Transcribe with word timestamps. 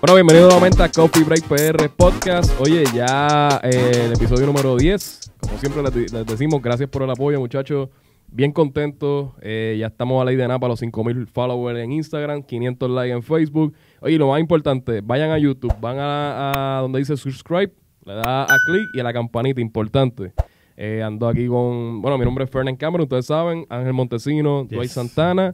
Bueno, 0.00 0.14
bienvenido 0.14 0.46
nuevamente 0.46 0.82
a 0.82 0.90
Coffee 0.90 1.24
Break 1.24 1.44
PR 1.44 1.88
Podcast. 1.88 2.52
Oye, 2.60 2.84
ya 2.94 3.60
eh, 3.62 4.04
el 4.06 4.12
episodio 4.12 4.46
número 4.46 4.76
10. 4.76 5.32
Como 5.40 5.58
siempre 5.58 5.82
les, 5.82 6.12
les 6.12 6.26
decimos, 6.26 6.60
gracias 6.62 6.88
por 6.88 7.02
el 7.02 7.10
apoyo, 7.10 7.40
muchachos. 7.40 7.88
Bien 8.28 8.52
contentos. 8.52 9.30
Eh, 9.40 9.76
ya 9.80 9.86
estamos 9.86 10.20
a 10.20 10.24
la 10.24 10.32
idea 10.32 10.46
para 10.46 10.68
los 10.68 10.80
5000 10.80 11.26
followers 11.26 11.78
en 11.78 11.92
Instagram, 11.92 12.42
500 12.42 12.90
likes 12.90 13.12
en 13.14 13.22
Facebook. 13.22 13.74
Oye, 14.00 14.18
lo 14.18 14.28
más 14.28 14.40
importante, 14.40 15.00
vayan 15.02 15.30
a 15.30 15.38
YouTube, 15.38 15.74
van 15.80 15.98
a, 15.98 16.78
a 16.78 16.80
donde 16.82 16.98
dice 16.98 17.16
subscribe, 17.16 17.72
le 18.04 18.14
da 18.14 18.42
a 18.44 18.56
clic 18.66 18.84
y 18.94 19.00
a 19.00 19.02
la 19.02 19.12
campanita, 19.12 19.60
importante. 19.60 20.32
Eh, 20.76 21.02
ando 21.02 21.26
aquí 21.26 21.46
con, 21.46 22.02
bueno, 22.02 22.18
mi 22.18 22.24
nombre 22.26 22.44
es 22.44 22.50
Fernand 22.50 22.76
Cameron, 22.76 23.04
ustedes 23.04 23.26
saben, 23.26 23.64
Ángel 23.70 23.94
Montesino, 23.94 24.64
Dwight 24.64 24.90
Santana. 24.90 25.52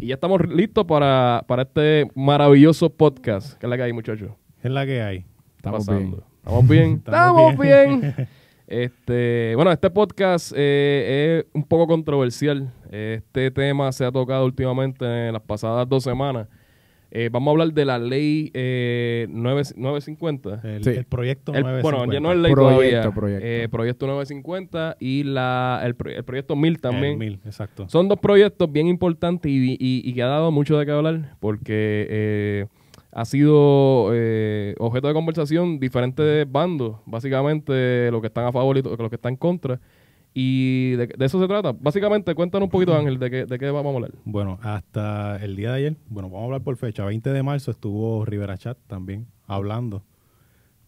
Y 0.00 0.08
ya 0.08 0.14
estamos 0.14 0.46
listos 0.48 0.84
para, 0.84 1.44
para 1.46 1.62
este 1.62 2.10
maravilloso 2.14 2.90
podcast. 2.90 3.58
¿Qué 3.58 3.66
es 3.66 3.70
la 3.70 3.76
que 3.76 3.82
hay, 3.82 3.92
muchachos? 3.92 4.30
Es 4.62 4.70
la 4.70 4.86
que 4.86 5.02
hay. 5.02 5.24
Estamos 5.56 5.86
bien. 5.86 6.10
bien. 6.10 6.22
¿Estamos 6.44 6.68
bien? 6.68 6.92
Estamos 7.04 7.52
Estamos 7.52 7.58
bien. 7.58 8.28
Este, 8.68 9.54
bueno, 9.56 9.72
este 9.72 9.88
podcast 9.88 10.52
eh, 10.54 11.40
es 11.40 11.54
un 11.54 11.64
poco 11.64 11.86
controversial. 11.86 12.70
Este 12.90 13.50
tema 13.50 13.90
se 13.92 14.04
ha 14.04 14.12
tocado 14.12 14.44
últimamente 14.44 15.06
en 15.06 15.32
las 15.32 15.40
pasadas 15.40 15.88
dos 15.88 16.04
semanas. 16.04 16.48
Eh, 17.10 17.30
vamos 17.32 17.48
a 17.48 17.50
hablar 17.52 17.72
de 17.72 17.84
la 17.86 17.98
ley 17.98 18.50
eh, 18.52 19.26
9, 19.30 19.62
950. 19.76 20.60
El, 20.62 20.84
Sí. 20.84 20.90
el 20.90 21.04
proyecto 21.06 21.54
El- 21.54 21.62
950. 21.62 21.96
bueno, 21.98 22.12
ya 22.12 22.20
no 22.20 22.32
es 22.32 22.38
ley 22.38 22.52
Proyecto, 22.52 22.76
todavía. 23.00 23.10
proyecto. 23.14 23.46
Eh, 23.46 23.68
proyecto 23.70 24.06
950 24.06 24.96
y 25.00 25.22
la, 25.24 25.80
el, 25.84 25.96
el 26.14 26.24
proyecto 26.24 26.54
1000 26.54 26.80
también. 26.80 27.12
El 27.12 27.18
mil, 27.18 27.40
exacto. 27.46 27.88
Son 27.88 28.08
dos 28.08 28.18
proyectos 28.18 28.70
bien 28.70 28.88
importantes 28.88 29.50
y, 29.50 29.72
y- 29.80 30.02
y 30.04 30.12
que 30.12 30.22
ha 30.22 30.26
dado 30.26 30.50
mucho 30.50 30.78
de 30.78 30.84
qué 30.84 30.92
hablar 30.92 31.36
porque 31.40 32.06
eh, 32.10 32.66
ha 33.12 33.24
sido 33.24 34.10
eh, 34.12 34.74
objeto 34.78 35.08
de 35.08 35.14
conversación 35.14 35.80
diferentes 35.80 36.50
bandos, 36.50 36.96
básicamente 37.06 38.10
los 38.10 38.20
que 38.20 38.26
están 38.26 38.44
a 38.46 38.52
favor 38.52 38.76
y 38.76 38.82
los 38.82 39.08
que 39.08 39.14
están 39.16 39.32
en 39.32 39.36
contra. 39.38 39.80
Y 40.34 40.92
de, 40.92 41.06
de 41.08 41.24
eso 41.24 41.40
se 41.40 41.48
trata. 41.48 41.72
Básicamente, 41.72 42.34
cuéntanos 42.34 42.66
un 42.66 42.70
poquito, 42.70 42.94
Ángel, 42.98 43.18
de 43.18 43.30
qué, 43.30 43.46
de 43.46 43.58
qué 43.58 43.70
vamos 43.70 43.92
a 43.92 43.96
hablar. 43.96 44.12
Bueno, 44.24 44.58
hasta 44.62 45.36
el 45.42 45.56
día 45.56 45.70
de 45.72 45.76
ayer, 45.78 45.96
bueno, 46.08 46.28
vamos 46.28 46.42
a 46.42 46.44
hablar 46.46 46.62
por 46.62 46.76
fecha, 46.76 47.04
20 47.04 47.30
de 47.32 47.42
marzo 47.42 47.70
estuvo 47.70 48.24
Rivera 48.24 48.56
Chat 48.58 48.78
también 48.86 49.26
hablando 49.46 50.04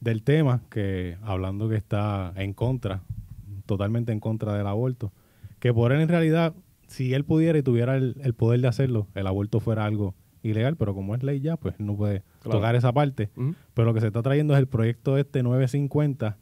del 0.00 0.22
tema, 0.22 0.62
que 0.70 1.16
hablando 1.22 1.68
que 1.68 1.76
está 1.76 2.32
en 2.36 2.52
contra, 2.54 3.02
totalmente 3.66 4.12
en 4.12 4.20
contra 4.20 4.54
del 4.56 4.66
aborto, 4.66 5.12
que 5.58 5.74
por 5.74 5.92
él 5.92 6.00
en 6.00 6.08
realidad, 6.08 6.54
si 6.86 7.12
él 7.14 7.24
pudiera 7.24 7.58
y 7.58 7.62
tuviera 7.62 7.96
el, 7.96 8.16
el 8.22 8.34
poder 8.34 8.60
de 8.60 8.68
hacerlo, 8.68 9.08
el 9.14 9.26
aborto 9.26 9.60
fuera 9.60 9.84
algo 9.84 10.14
ilegal, 10.42 10.76
pero 10.76 10.94
como 10.94 11.14
es 11.14 11.22
ley 11.22 11.40
ya, 11.40 11.56
pues 11.56 11.78
no 11.78 11.96
puede 11.96 12.22
Claro. 12.40 12.58
tocar 12.58 12.74
esa 12.76 12.92
parte. 12.94 13.28
Pero 13.74 13.86
lo 13.86 13.92
que 13.92 14.00
se 14.00 14.06
está 14.06 14.22
trayendo 14.22 14.54
es 14.54 14.60
el 14.60 14.66
proyecto 14.66 15.18
este 15.18 15.42
950, 15.42 16.38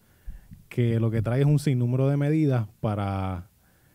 que 0.68 1.00
lo 1.00 1.10
que 1.10 1.22
trae 1.22 1.40
es 1.40 1.46
un 1.46 1.58
sinnúmero 1.58 2.08
de 2.08 2.16
medidas 2.16 2.68
para 2.80 3.48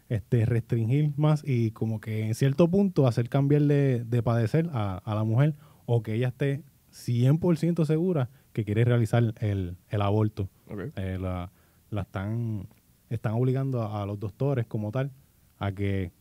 este, 0.10 0.46
restringir 0.46 1.12
más 1.18 1.44
y 1.46 1.72
como 1.72 2.00
que 2.00 2.28
en 2.28 2.36
cierto 2.36 2.70
punto 2.70 3.08
hacer 3.08 3.30
cambiarle 3.30 4.04
de 4.04 4.24
padecer 4.24 4.70
a, 4.74 4.98
a 4.98 5.16
la 5.16 5.24
mujer 5.24 5.56
o 5.86 6.04
que 6.04 6.16
ella 6.16 6.30
esté 6.30 6.64
100% 6.92 7.86
segura 7.86 8.30
que 8.54 8.66
quiere 8.66 8.86
realizar 8.86 9.34
el, 9.40 9.78
el 9.90 10.02
aborto. 10.02 10.50
Eh, 10.96 11.18
la, 11.20 11.52
la 11.90 12.02
están, 12.02 12.68
están 13.10 13.34
obligando 13.34 13.82
a, 13.82 14.04
a 14.04 14.06
los 14.06 14.20
doctores 14.20 14.66
como 14.68 14.92
tal 14.92 15.12
a 15.60 15.72
que 15.72 16.12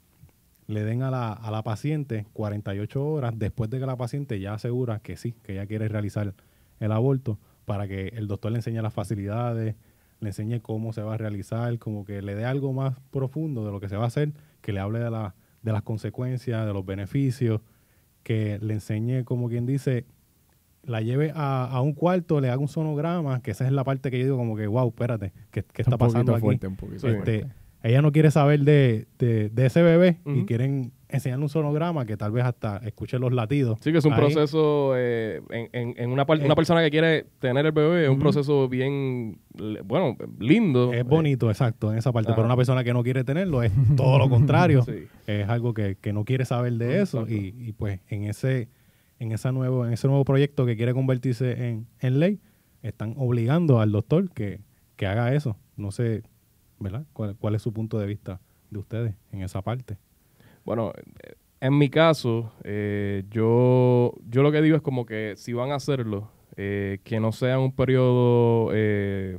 le 0.66 0.84
den 0.84 1.02
a 1.02 1.10
la, 1.10 1.32
a 1.32 1.50
la 1.50 1.62
paciente 1.62 2.26
48 2.32 3.04
horas 3.04 3.38
después 3.38 3.68
de 3.70 3.80
que 3.80 3.86
la 3.86 3.96
paciente 3.96 4.40
ya 4.40 4.54
asegura 4.54 5.00
que 5.00 5.16
sí, 5.16 5.34
que 5.42 5.52
ella 5.52 5.66
quiere 5.66 5.88
realizar 5.88 6.34
el 6.80 6.92
aborto, 6.92 7.38
para 7.64 7.86
que 7.86 8.08
el 8.08 8.26
doctor 8.26 8.52
le 8.52 8.58
enseñe 8.58 8.82
las 8.82 8.92
facilidades, 8.92 9.76
le 10.22 10.28
enseñe 10.30 10.60
cómo 10.60 10.92
se 10.92 11.02
va 11.02 11.14
a 11.14 11.16
realizar, 11.18 11.78
como 11.78 12.04
que 12.04 12.22
le 12.22 12.34
dé 12.34 12.44
algo 12.46 12.72
más 12.72 12.98
profundo 13.10 13.64
de 13.66 13.72
lo 13.72 13.80
que 13.80 13.88
se 13.88 13.96
va 13.96 14.04
a 14.04 14.06
hacer, 14.06 14.32
que 14.62 14.72
le 14.72 14.80
hable 14.80 14.98
de, 15.00 15.10
la, 15.10 15.34
de 15.62 15.72
las 15.72 15.82
consecuencias, 15.82 16.64
de 16.66 16.72
los 16.72 16.86
beneficios, 16.86 17.60
que 18.22 18.58
le 18.62 18.74
enseñe, 18.74 19.24
como 19.24 19.48
quien 19.48 19.66
dice, 19.66 20.06
la 20.84 21.00
lleve 21.00 21.32
a, 21.34 21.64
a 21.66 21.80
un 21.80 21.92
cuarto, 21.92 22.40
le 22.40 22.48
haga 22.50 22.58
un 22.58 22.68
sonograma, 22.68 23.40
que 23.42 23.50
esa 23.50 23.66
es 23.66 23.72
la 23.72 23.84
parte 23.84 24.10
que 24.10 24.18
yo 24.18 24.24
digo 24.24 24.36
como 24.36 24.56
que, 24.56 24.66
wow, 24.66 24.88
espérate, 24.88 25.32
¿qué, 25.50 25.62
qué 25.64 25.82
está 25.82 25.96
un 25.96 25.98
pasando 25.98 26.32
aquí? 26.34 26.40
fuerte, 26.42 26.66
un. 26.68 26.76
Este, 27.18 27.46
ella 27.82 28.00
no 28.02 28.12
quiere 28.12 28.30
saber 28.30 28.60
de, 28.60 29.06
de- 29.18 29.48
de 29.50 29.66
ese 29.66 29.82
bebé 29.82 30.20
y 30.24 30.44
quieren 30.46 30.92
enseñarle 31.12 31.44
un 31.44 31.48
sonograma 31.48 32.04
que 32.06 32.16
tal 32.16 32.32
vez 32.32 32.44
hasta 32.44 32.78
escuche 32.78 33.18
los 33.18 33.32
latidos. 33.32 33.78
Sí, 33.80 33.92
que 33.92 33.98
es 33.98 34.04
un 34.04 34.12
Ahí. 34.14 34.18
proceso, 34.20 34.94
eh, 34.96 35.40
en, 35.50 35.68
en- 35.72 35.94
en 35.96 36.10
una, 36.10 36.24
par- 36.26 36.40
Eh. 36.40 36.44
una 36.44 36.54
persona 36.54 36.82
que 36.82 36.90
quiere 36.90 37.26
tener 37.38 37.66
el 37.66 37.72
bebé, 37.72 38.04
es 38.04 38.10
un 38.10 38.18
proceso 38.18 38.68
bien, 38.68 39.38
bueno, 39.84 40.16
lindo. 40.38 40.92
Es 40.92 41.04
bonito, 41.04 41.50
exacto, 41.50 41.92
en 41.92 41.98
esa 41.98 42.12
parte. 42.12 42.30
Ajá. 42.30 42.36
Pero 42.36 42.46
una 42.46 42.56
persona 42.56 42.82
que 42.82 42.92
no 42.92 43.02
quiere 43.02 43.24
tenerlo 43.24 43.62
es 43.62 43.72
todo 43.96 44.18
lo 44.18 44.28
contrario. 44.30 44.82
Sí. 44.82 45.04
Es 45.26 45.48
algo 45.48 45.74
que, 45.74 45.96
que 46.00 46.12
no 46.12 46.24
quiere 46.24 46.44
saber 46.44 46.72
de 46.74 47.02
eso. 47.02 47.26
Y, 47.28 47.54
y, 47.58 47.72
pues 47.72 48.00
en 48.08 48.24
ese, 48.24 48.68
en 49.18 49.32
esa 49.32 49.52
nuevo, 49.52 49.86
en 49.86 49.92
ese 49.92 50.08
nuevo 50.08 50.24
proyecto 50.24 50.66
que 50.66 50.76
quiere 50.76 50.92
convertirse 50.94 51.68
en, 51.68 51.86
en 52.00 52.18
ley, 52.20 52.40
están 52.82 53.14
obligando 53.16 53.80
al 53.80 53.92
doctor 53.92 54.30
que, 54.30 54.60
que 54.96 55.06
haga 55.06 55.34
eso. 55.34 55.56
No 55.76 55.90
sé, 55.92 56.22
¿verdad? 56.80 57.04
¿Cuál, 57.12 57.36
cuál 57.36 57.54
es 57.54 57.62
su 57.62 57.72
punto 57.72 57.98
de 57.98 58.06
vista 58.06 58.40
de 58.70 58.78
ustedes 58.78 59.14
en 59.30 59.42
esa 59.42 59.62
parte? 59.62 59.98
Bueno, 60.64 60.92
en 61.60 61.78
mi 61.78 61.88
caso, 61.90 62.52
eh, 62.64 63.24
yo, 63.30 64.14
yo 64.28 64.42
lo 64.42 64.52
que 64.52 64.62
digo 64.62 64.76
es 64.76 64.82
como 64.82 65.06
que 65.06 65.34
si 65.36 65.52
van 65.52 65.70
a 65.72 65.76
hacerlo, 65.76 66.30
eh, 66.56 66.98
que 67.04 67.20
no 67.20 67.32
sea 67.32 67.58
un 67.58 67.72
periodo, 67.74 68.70
eh, 68.72 69.38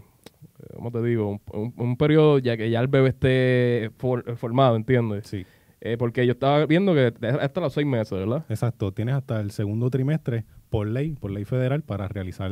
¿cómo 0.76 0.92
te 0.92 1.02
digo? 1.04 1.30
Un, 1.30 1.42
un- 1.54 1.74
un 1.78 1.98
periodo 1.98 2.40
ya 2.40 2.58
que 2.58 2.70
ya 2.70 2.80
el 2.80 2.88
bebé 2.88 3.10
esté 3.10 3.92
for- 3.98 4.36
formado, 4.38 4.76
¿entiendes? 4.76 5.28
Sí. 5.28 5.46
Eh, 5.82 5.98
porque 5.98 6.26
yo 6.26 6.32
estaba 6.34 6.66
viendo 6.66 6.94
que 6.94 7.14
hasta 7.42 7.60
los 7.62 7.74
seis 7.74 7.86
meses, 7.86 8.12
¿verdad? 8.18 8.46
Exacto, 8.50 8.94
tienes 8.94 9.16
hasta 9.16 9.42
el 9.42 9.52
segundo 9.52 9.90
trimestre 9.90 10.46
por 10.70 10.88
ley, 10.88 11.12
por 11.20 11.30
ley 11.32 11.44
federal, 11.44 11.84
para 11.84 12.08
realizar 12.08 12.52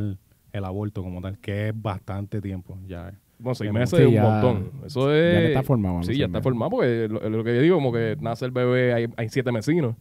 el 0.52 0.66
aborto 0.66 1.02
como 1.02 1.22
tal, 1.22 1.40
que 1.40 1.70
es 1.70 1.82
bastante 1.82 2.42
tiempo 2.42 2.78
ya. 2.88 3.14
Bueno, 3.42 3.56
seis 3.56 3.70
Sí, 3.72 3.74
meses 3.74 4.00
es 4.00 4.08
un 4.08 4.14
ya- 4.14 4.24
montón. 4.24 4.72
Eso 4.86 5.14
es... 5.14 5.34
ya 5.34 5.40
que 5.40 5.48
está 5.48 5.64
formado, 5.64 6.04
Sí, 6.04 6.18
ya 6.18 6.26
está 6.26 6.38
meses. 6.38 6.44
formado 6.44 6.70
porque 6.72 7.08
lo, 7.10 7.30
lo 7.30 7.44
que 7.44 7.56
yo 7.56 7.62
digo, 7.62 7.76
como 7.76 7.92
que 7.92 8.16
nace 8.22 8.46
el 8.46 8.52
bebé, 8.52 8.94
hay, 8.94 9.08
hay 9.18 9.30
siete 9.30 9.52
vecinos 9.52 9.96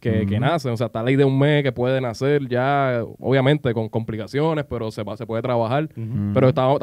que, 0.00 0.26
que 0.26 0.34
Ujú. 0.36 0.40
nacen. 0.40 0.72
O 0.72 0.76
sea, 0.76 0.86
está 0.86 1.00
la 1.00 1.06
ley 1.06 1.16
de 1.16 1.24
un 1.24 1.38
mes 1.38 1.62
que 1.62 1.72
puede 1.72 2.00
nacer 2.00 2.48
ya, 2.48 3.02
obviamente 3.18 3.72
con 3.74 3.88
complicaciones, 3.88 4.64
pero 4.64 4.90
se, 4.90 5.04
se 5.16 5.26
puede 5.26 5.42
trabajar. 5.42 5.88
Pero 6.34 6.48
estamos, 6.48 6.78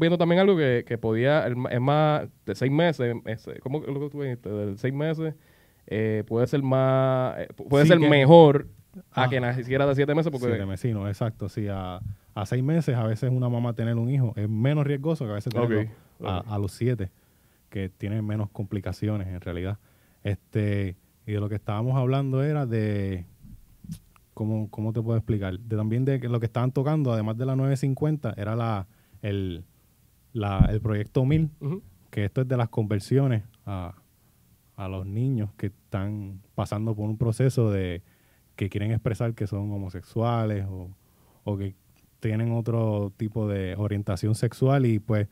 viendo 0.00 0.18
también 0.18 0.40
algo 0.40 0.56
que, 0.56 0.84
que 0.86 0.98
podía, 0.98 1.46
es 1.46 1.80
más 1.80 2.26
de 2.46 2.54
seis 2.54 2.72
meses, 2.72 3.14
es- 3.26 3.48
¿cómo 3.62 3.82
es 3.82 3.88
lo 3.88 4.00
que 4.00 4.08
tú 4.10 4.22
dijiste? 4.22 4.48
De 4.48 4.76
seis 4.78 4.94
meses 4.94 5.34
eh, 5.86 6.24
puede 6.26 6.46
ser 6.46 6.62
más, 6.62 7.38
eh, 7.40 7.48
puede 7.68 7.84
Sí, 7.84 7.90
ser 7.90 7.98
que- 7.98 8.08
mejor 8.08 8.68
a 9.12 9.24
Ah. 9.24 9.28
que 9.28 9.40
naciera 9.40 9.86
de 9.86 9.94
siete 9.94 10.14
meses 10.14 10.30
porque... 10.32 10.46
Siete 10.46 10.64
vecinos, 10.64 11.08
exacto. 11.08 11.48
Sí, 11.48 11.66
a, 11.68 12.00
a 12.34 12.46
seis 12.46 12.62
meses 12.62 12.96
a 12.96 13.04
veces 13.04 13.30
una 13.30 13.48
mamá 13.48 13.74
tener 13.74 13.96
un 13.96 14.08
hijo 14.08 14.32
es 14.36 14.48
menos 14.48 14.86
riesgoso 14.86 15.24
que 15.24 15.32
a 15.32 15.34
veces 15.34 15.52
tenerlo 15.52 15.90
a, 16.24 16.58
los 16.58 16.72
siete, 16.72 17.10
que 17.68 17.88
tienen 17.88 18.24
menos 18.24 18.48
complicaciones 18.50 19.28
en 19.28 19.40
realidad. 19.40 19.78
Este, 20.22 20.96
y 21.26 21.32
de 21.32 21.40
lo 21.40 21.48
que 21.48 21.56
estábamos 21.56 21.96
hablando 21.96 22.42
era 22.42 22.64
de, 22.64 23.26
¿cómo, 24.34 24.70
cómo 24.70 24.92
te 24.92 25.02
puedo 25.02 25.16
explicar? 25.18 25.58
De 25.58 25.76
también 25.76 26.04
de 26.04 26.20
que 26.20 26.28
lo 26.28 26.40
que 26.40 26.46
estaban 26.46 26.72
tocando, 26.72 27.12
además 27.12 27.36
de 27.36 27.46
la 27.46 27.56
950, 27.56 28.34
era 28.36 28.56
la, 28.56 28.86
el, 29.20 29.64
la, 30.32 30.68
el 30.70 30.80
proyecto 30.80 31.24
1000, 31.24 31.50
Ujú. 31.60 31.82
que 32.10 32.24
esto 32.24 32.42
es 32.42 32.48
de 32.48 32.56
las 32.56 32.68
conversiones 32.68 33.42
a, 33.66 33.94
a 34.76 34.88
los 34.88 35.06
niños 35.06 35.50
que 35.56 35.66
están 35.66 36.40
pasando 36.54 36.94
por 36.94 37.08
un 37.08 37.18
proceso 37.18 37.70
de 37.70 38.02
que 38.56 38.68
quieren 38.68 38.90
expresar 38.92 39.34
que 39.34 39.46
son 39.46 39.72
homosexuales 39.72 40.66
o, 40.68 40.90
o 41.44 41.56
que 41.56 41.74
tienen 42.22 42.52
otro 42.52 43.12
tipo 43.16 43.48
de 43.48 43.74
orientación 43.76 44.36
sexual 44.36 44.86
y 44.86 45.00
pues 45.00 45.26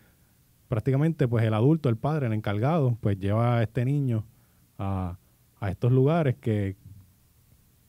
prácticamente 0.68 1.28
pues 1.28 1.44
el 1.44 1.54
adulto, 1.54 1.88
el 1.88 1.96
padre, 1.96 2.26
el 2.26 2.32
encargado, 2.32 2.98
pues 3.00 3.16
lleva 3.18 3.58
a 3.58 3.62
este 3.62 3.84
niño 3.84 4.24
a, 4.76 5.16
a 5.60 5.70
estos 5.70 5.92
lugares 5.92 6.34
que, 6.40 6.74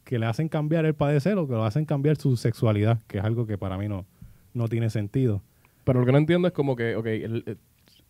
que 0.04 0.20
le 0.20 0.28
hacen 0.28 0.50
cambiar 0.50 0.86
el 0.86 0.94
padecer 0.94 1.36
o 1.40 1.48
que 1.48 1.54
lo 1.54 1.64
hacen 1.66 1.86
cambiar 1.86 2.16
su 2.18 2.38
sexualidad, 2.38 3.00
que 3.08 3.18
es 3.18 3.24
algo 3.24 3.48
que 3.48 3.58
para 3.58 3.76
mí 3.78 3.88
no, 3.88 4.06
no 4.54 4.68
tiene 4.68 4.90
sentido. 4.92 5.42
Pero 5.84 6.00
lo 6.02 6.06
que 6.06 6.12
no 6.12 6.20
entiendo 6.20 6.48
es 6.48 6.54
como 6.54 6.76
que, 6.76 6.96
ok, 6.96 7.06
el- 7.08 7.44
el- 7.48 7.58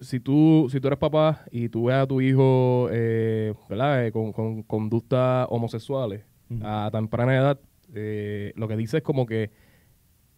si, 0.02 0.20
tú, 0.20 0.68
si 0.72 0.82
tú 0.82 0.88
eres 0.88 1.00
papá 1.00 1.46
y 1.52 1.70
tú 1.70 1.86
ves 1.86 1.96
a 1.96 2.06
tu 2.08 2.20
hijo, 2.20 2.90
eh, 2.92 3.54
¿verdad? 3.70 4.06
Eh, 4.08 4.12
con, 4.12 4.34
con 4.34 4.64
conductas 4.64 5.48
homosexuales 5.50 6.24
Ujú. 6.50 6.60
a 6.66 6.90
temprana 6.92 7.38
edad, 7.38 7.60
eh, 7.94 8.52
lo 8.58 8.68
que 8.68 8.76
dice 8.76 8.98
es 8.98 9.04
como 9.04 9.26
que 9.26 9.52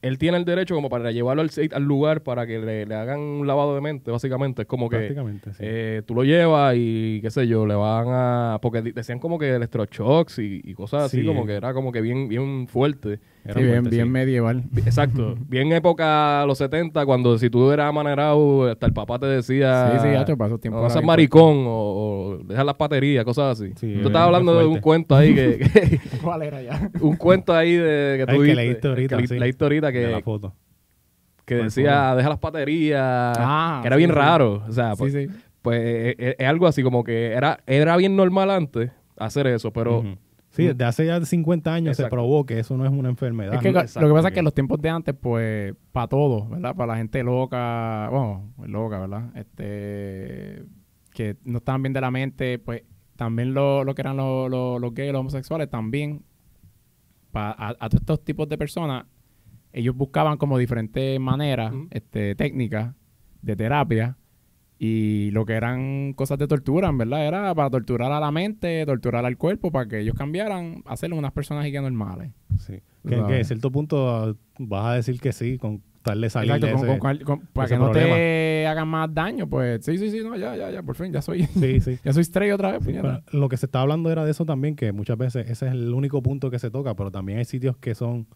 él 0.04 0.18
tiene 0.18 0.38
el 0.38 0.46
derecho 0.46 0.76
como 0.76 0.90
para 0.90 1.12
llevarlo 1.12 1.42
al, 1.42 1.50
al 1.74 1.84
lugar 1.84 2.22
para 2.22 2.46
que 2.46 2.60
le, 2.60 2.86
le 2.86 2.94
hagan 2.94 3.20
un 3.22 3.48
lavado 3.48 3.74
de 3.74 3.82
mente, 3.82 4.12
básicamente. 4.12 4.62
Es 4.64 4.68
como 4.68 4.90
que 4.90 4.98
sí. 5.52 5.58
eh, 5.60 6.02
tú 6.06 6.14
lo 6.14 6.24
llevas 6.24 6.76
y 6.78 7.20
qué 7.22 7.32
sé 7.32 7.48
yo, 7.48 7.66
le 7.66 7.74
van 7.74 8.08
a... 8.10 8.60
Porque 8.62 8.82
decían 8.82 9.20
como 9.20 9.40
que 9.40 9.56
electroshocks 9.56 10.40
y, 10.40 10.62
y 10.64 10.74
cosas 10.74 11.06
así, 11.06 11.22
Sí, 11.22 11.26
como 11.26 11.46
que 11.46 11.54
era 11.54 11.74
como 11.74 11.92
que 11.92 12.02
bien, 12.02 12.28
bien 12.28 12.68
fuerte. 12.68 13.20
Era 13.46 13.56
Sí, 13.56 13.60
bien, 13.62 13.74
fuerte, 13.82 13.90
bien 13.96 14.08
sí. 14.08 14.12
medieval. 14.12 14.64
Exacto. 14.78 15.36
Bien 15.50 15.72
época 15.74 16.46
los 16.48 16.58
70, 16.58 17.06
cuando 17.06 17.38
si 17.38 17.50
tú 17.50 17.72
eras 17.72 17.90
amanerado, 17.90 18.70
hasta 18.72 18.86
el 18.86 18.94
papá 18.94 19.20
te 19.20 19.26
decía... 19.26 20.00
Sí, 20.00 20.08
sí, 20.08 20.16
hacho, 20.16 20.38
para 20.38 20.48
esos 20.48 20.62
tiempos 20.62 20.82
No 20.82 20.90
seas 20.90 21.04
maricón 21.04 21.66
o, 21.68 21.72
o 21.74 22.38
deja 22.46 22.64
las 22.64 22.78
baterías, 22.78 23.26
cosas 23.26 23.60
así. 23.60 23.72
Sí, 23.76 23.94
tú 23.96 24.00
es 24.00 24.06
estabas 24.06 24.28
hablando 24.28 24.54
muy 24.54 24.62
de 24.62 24.68
un 24.70 24.78
cuento 24.80 25.14
ahí 25.16 25.36
que... 25.36 25.58
que- 25.58 26.00
¿Cuál 26.24 26.44
era 26.44 26.62
ya? 26.62 26.90
un 27.02 27.18
cuento 27.18 27.54
ahí 27.54 27.74
de 27.76 28.24
que 28.26 28.26
Ay, 28.32 28.38
tú 28.38 28.42
que 28.44 28.48
viste, 28.48 28.56
leíste 28.56 28.88
ahorita, 28.88 29.18
que 29.18 29.40
leíste 29.40 29.64
ahorita 29.66 29.92
De 29.92 30.08
la 30.10 30.18
que, 30.18 30.24
foto. 30.24 30.54
que 31.46 31.56
¿Cuál 31.56 31.66
decía 31.68 32.16
deja 32.16 32.30
las 32.30 32.40
baterías, 32.40 33.02
Ah, 33.40 33.80
que 33.82 33.88
era 33.88 33.96
sí, 33.96 34.00
bien 34.00 34.10
sí. 34.12 34.16
raro. 34.16 34.64
O 34.68 34.72
sea, 34.72 34.92
Sí, 34.96 35.00
pues, 35.00 35.14
sí. 35.14 35.28
pues 35.62 35.82
es, 35.82 36.16
es- 36.18 36.36
es 36.40 36.48
algo 36.48 36.66
así 36.66 36.82
como 36.82 37.04
que 37.04 37.34
era, 37.34 37.60
era 37.68 37.98
bien 37.98 38.16
normal 38.16 38.50
antes 38.52 38.90
hacer 39.18 39.48
eso, 39.48 39.72
pero... 39.74 40.02
Sí, 40.56 40.64
desde 40.66 40.84
hace 40.86 41.06
ya 41.06 41.20
50 41.26 41.74
años 41.74 41.98
se 41.98 42.04
probó 42.10 42.46
que 42.46 42.60
eso 42.60 42.78
no 42.78 42.86
es 42.86 42.92
una 42.92 43.10
enfermedad. 43.10 43.56
Es 43.56 43.60
que 43.62 43.72
¿no? 43.72 43.80
lo 44.02 44.08
que 44.08 44.14
pasa 44.14 44.28
es 44.28 44.34
que 44.34 44.40
en 44.40 44.46
los 44.46 44.54
tiempos 44.54 44.80
de 44.82 44.90
antes, 44.90 45.16
pues, 45.20 45.74
para 45.92 46.08
todo, 46.08 46.48
¿verdad? 46.48 46.76
Para 46.76 46.94
la 46.94 46.98
gente 46.98 47.24
loca, 47.24 48.08
bueno, 48.12 48.54
loca, 48.68 49.00
¿verdad? 49.00 49.36
Este, 49.36 50.64
que 51.12 51.38
no 51.44 51.58
estaban 51.58 51.82
bien 51.82 51.94
de 51.94 52.02
la 52.02 52.12
mente, 52.12 52.60
pues, 52.60 52.84
también 53.16 53.54
lo, 53.54 53.84
lo 53.84 53.94
que 53.96 54.02
eran 54.02 54.18
los, 54.18 54.50
los, 54.50 54.80
los 54.82 54.94
gays, 54.94 55.12
los 55.12 55.20
homosexuales, 55.22 55.70
también, 55.70 56.24
pa- 57.32 57.52
a, 57.58 57.70
a 57.70 57.90
todos 57.90 58.02
estos 58.02 58.24
tipos 58.24 58.48
de 58.50 58.58
personas, 58.58 59.06
ellos 59.72 59.96
buscaban 59.96 60.38
como 60.38 60.58
diferentes 60.58 61.20
maneras, 61.20 61.74
este, 61.92 62.36
técnicas 62.36 62.94
de 63.42 63.56
terapia, 63.56 64.18
y 64.80 65.32
lo 65.32 65.46
que 65.46 65.54
eran 65.54 66.14
cosas 66.14 66.38
de 66.40 66.48
tortura, 66.48 66.90
en 66.90 66.98
verdad, 66.98 67.26
era 67.28 67.56
para 67.56 67.70
torturar 67.70 68.12
a 68.12 68.20
la 68.20 68.32
mente, 68.32 68.86
torturar 68.86 69.26
al 69.26 69.38
cuerpo, 69.38 69.72
para 69.72 69.88
que 69.88 70.00
ellos 70.00 70.16
cambiaran, 70.16 70.84
hacerle 70.86 71.18
unas 71.18 71.32
personas 71.32 71.66
que 71.66 71.80
normales. 71.82 72.32
Sí. 72.60 72.80
Que, 73.08 73.16
a 73.16 73.44
cierto 73.44 73.72
punto 73.72 74.38
vas 74.60 74.86
a 74.86 74.94
decir 74.96 75.20
que 75.20 75.32
sí, 75.34 75.58
con 75.58 75.82
tal 76.04 76.20
de 76.20 76.30
salir 76.30 76.52
Exacto, 76.52 76.66
de 76.68 76.72
con- 76.74 76.82
ese- 76.82 76.88
con 76.92 77.00
cual- 77.00 77.24
con- 77.24 77.40
para 77.54 77.66
ese 77.66 77.76
que 77.76 77.80
no 77.80 77.86
problema. 77.92 78.16
te 78.16 78.68
hagan 78.68 78.88
más 78.90 79.14
daño, 79.14 79.48
pues 79.48 79.86
sí, 79.86 79.98
sí, 79.98 80.10
sí, 80.10 80.20
no, 80.22 80.36
ya, 80.36 80.56
ya, 80.56 80.70
ya, 80.70 80.84
por 80.84 80.96
fin, 80.98 81.14
ya 81.14 81.22
soy, 81.22 81.44
Sí, 81.46 81.80
sí. 81.80 81.98
ya 82.04 82.12
soy 82.14 82.22
straight 82.24 82.54
otra 82.54 82.72
vez, 82.78 82.84
Sí, 82.84 82.94
lo 83.32 83.48
que 83.50 83.56
se 83.58 83.66
está 83.68 83.80
hablando 83.82 84.12
era 84.12 84.26
de 84.26 84.32
eso 84.32 84.46
también, 84.46 84.76
que 84.76 84.92
muchas 84.92 85.18
veces 85.18 85.50
ese 85.50 85.68
es 85.68 85.72
el 85.74 85.94
único 85.94 86.22
punto 86.22 86.50
que 86.52 86.60
se 86.60 86.70
toca, 86.72 86.94
pero 86.96 87.10
también 87.12 87.38
hay 87.40 87.46
sitios 87.46 87.78
que 87.78 87.96
son, 87.96 88.28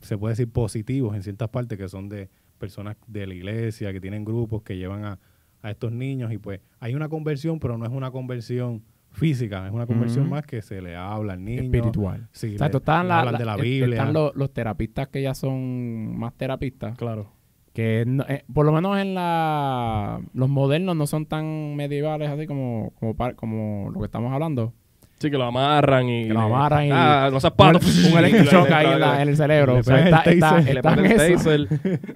se 0.00 0.16
puede 0.16 0.32
decir, 0.32 0.50
positivos 0.50 1.14
en 1.14 1.22
ciertas 1.22 1.48
partes, 1.50 1.76
que 1.78 1.88
son 1.88 2.08
de 2.08 2.30
personas 2.58 2.96
de 3.06 3.26
la 3.26 3.34
iglesia, 3.34 3.92
que 3.92 4.00
tienen 4.00 4.24
grupos 4.24 4.62
que 4.62 4.76
llevan 4.76 5.04
a, 5.04 5.18
a 5.62 5.70
estos 5.70 5.92
niños 5.92 6.32
y 6.32 6.38
pues 6.38 6.60
hay 6.80 6.94
una 6.94 7.08
conversión, 7.08 7.58
pero 7.60 7.76
no 7.78 7.84
es 7.84 7.90
una 7.92 8.10
conversión 8.10 8.82
física, 9.10 9.66
es 9.66 9.72
una 9.72 9.86
conversión 9.86 10.28
más 10.28 10.44
que 10.46 10.62
se 10.62 10.80
le 10.82 10.94
habla 10.94 11.32
al 11.32 11.44
niño. 11.44 11.62
Espiritual. 11.62 12.28
Sí, 12.32 12.56
le- 12.58 12.66
están 12.66 13.06
le 13.06 13.08
la- 13.08 13.18
hablan 13.20 13.32
la- 13.32 13.38
de 13.38 13.44
la 13.44 13.56
Biblia. 13.56 13.96
Están 13.98 14.12
los, 14.12 14.36
los 14.36 14.52
terapistas 14.52 15.08
que 15.08 15.22
ya 15.22 15.34
son 15.34 16.16
más 16.18 16.34
terapistas, 16.34 16.96
Claro. 16.96 17.32
que 17.72 18.04
no- 18.06 18.24
eh, 18.28 18.44
por 18.52 18.66
lo 18.66 18.72
menos 18.72 18.98
en 18.98 19.14
la 19.14 20.20
los 20.34 20.48
modernos 20.48 20.94
no 20.96 21.06
son 21.06 21.26
tan 21.26 21.74
medievales 21.74 22.28
así 22.28 22.46
como 22.46 22.92
como 23.36 23.90
lo 23.92 23.98
que 24.00 24.06
estamos 24.06 24.32
hablando. 24.32 24.74
Sí, 25.20 25.30
que 25.32 25.36
lo 25.36 25.44
amarran 25.46 26.08
y... 26.08 26.28
Que 26.28 26.32
lo 26.32 26.40
amarran 26.42 26.84
y- 26.86 26.90
Ah, 26.92 27.28
no 27.32 27.40
seas 27.40 27.52
pato. 27.52 27.80
un 27.80 28.18
electric 28.18 28.52
shock 28.52 28.70
ahí 28.70 28.86
en, 28.86 29.00
la- 29.00 29.20
en 29.22 29.28
el 29.30 29.36
cerebro. 29.36 29.74
Le 29.74 29.80
O 29.80 29.82
sea, 29.82 29.94
pegan 29.96 30.08
el 30.08 30.14
está, 30.14 30.30
está, 30.30 30.50
taser. 30.50 30.64
Le 30.64 30.78
está 30.80 30.90
ponen 30.90 31.04
en 31.06 31.20
el 31.20 31.34
taser. 31.36 31.68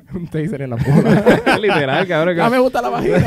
un 0.14 0.26
taser 0.28 0.62
en 0.62 0.70
la 0.70 0.76
bola. 0.76 1.56
Literal, 1.60 2.06
cabrón. 2.06 2.36
ya 2.36 2.48
me 2.50 2.58
gusta 2.60 2.80
la 2.80 2.88
vagina. 2.90 3.18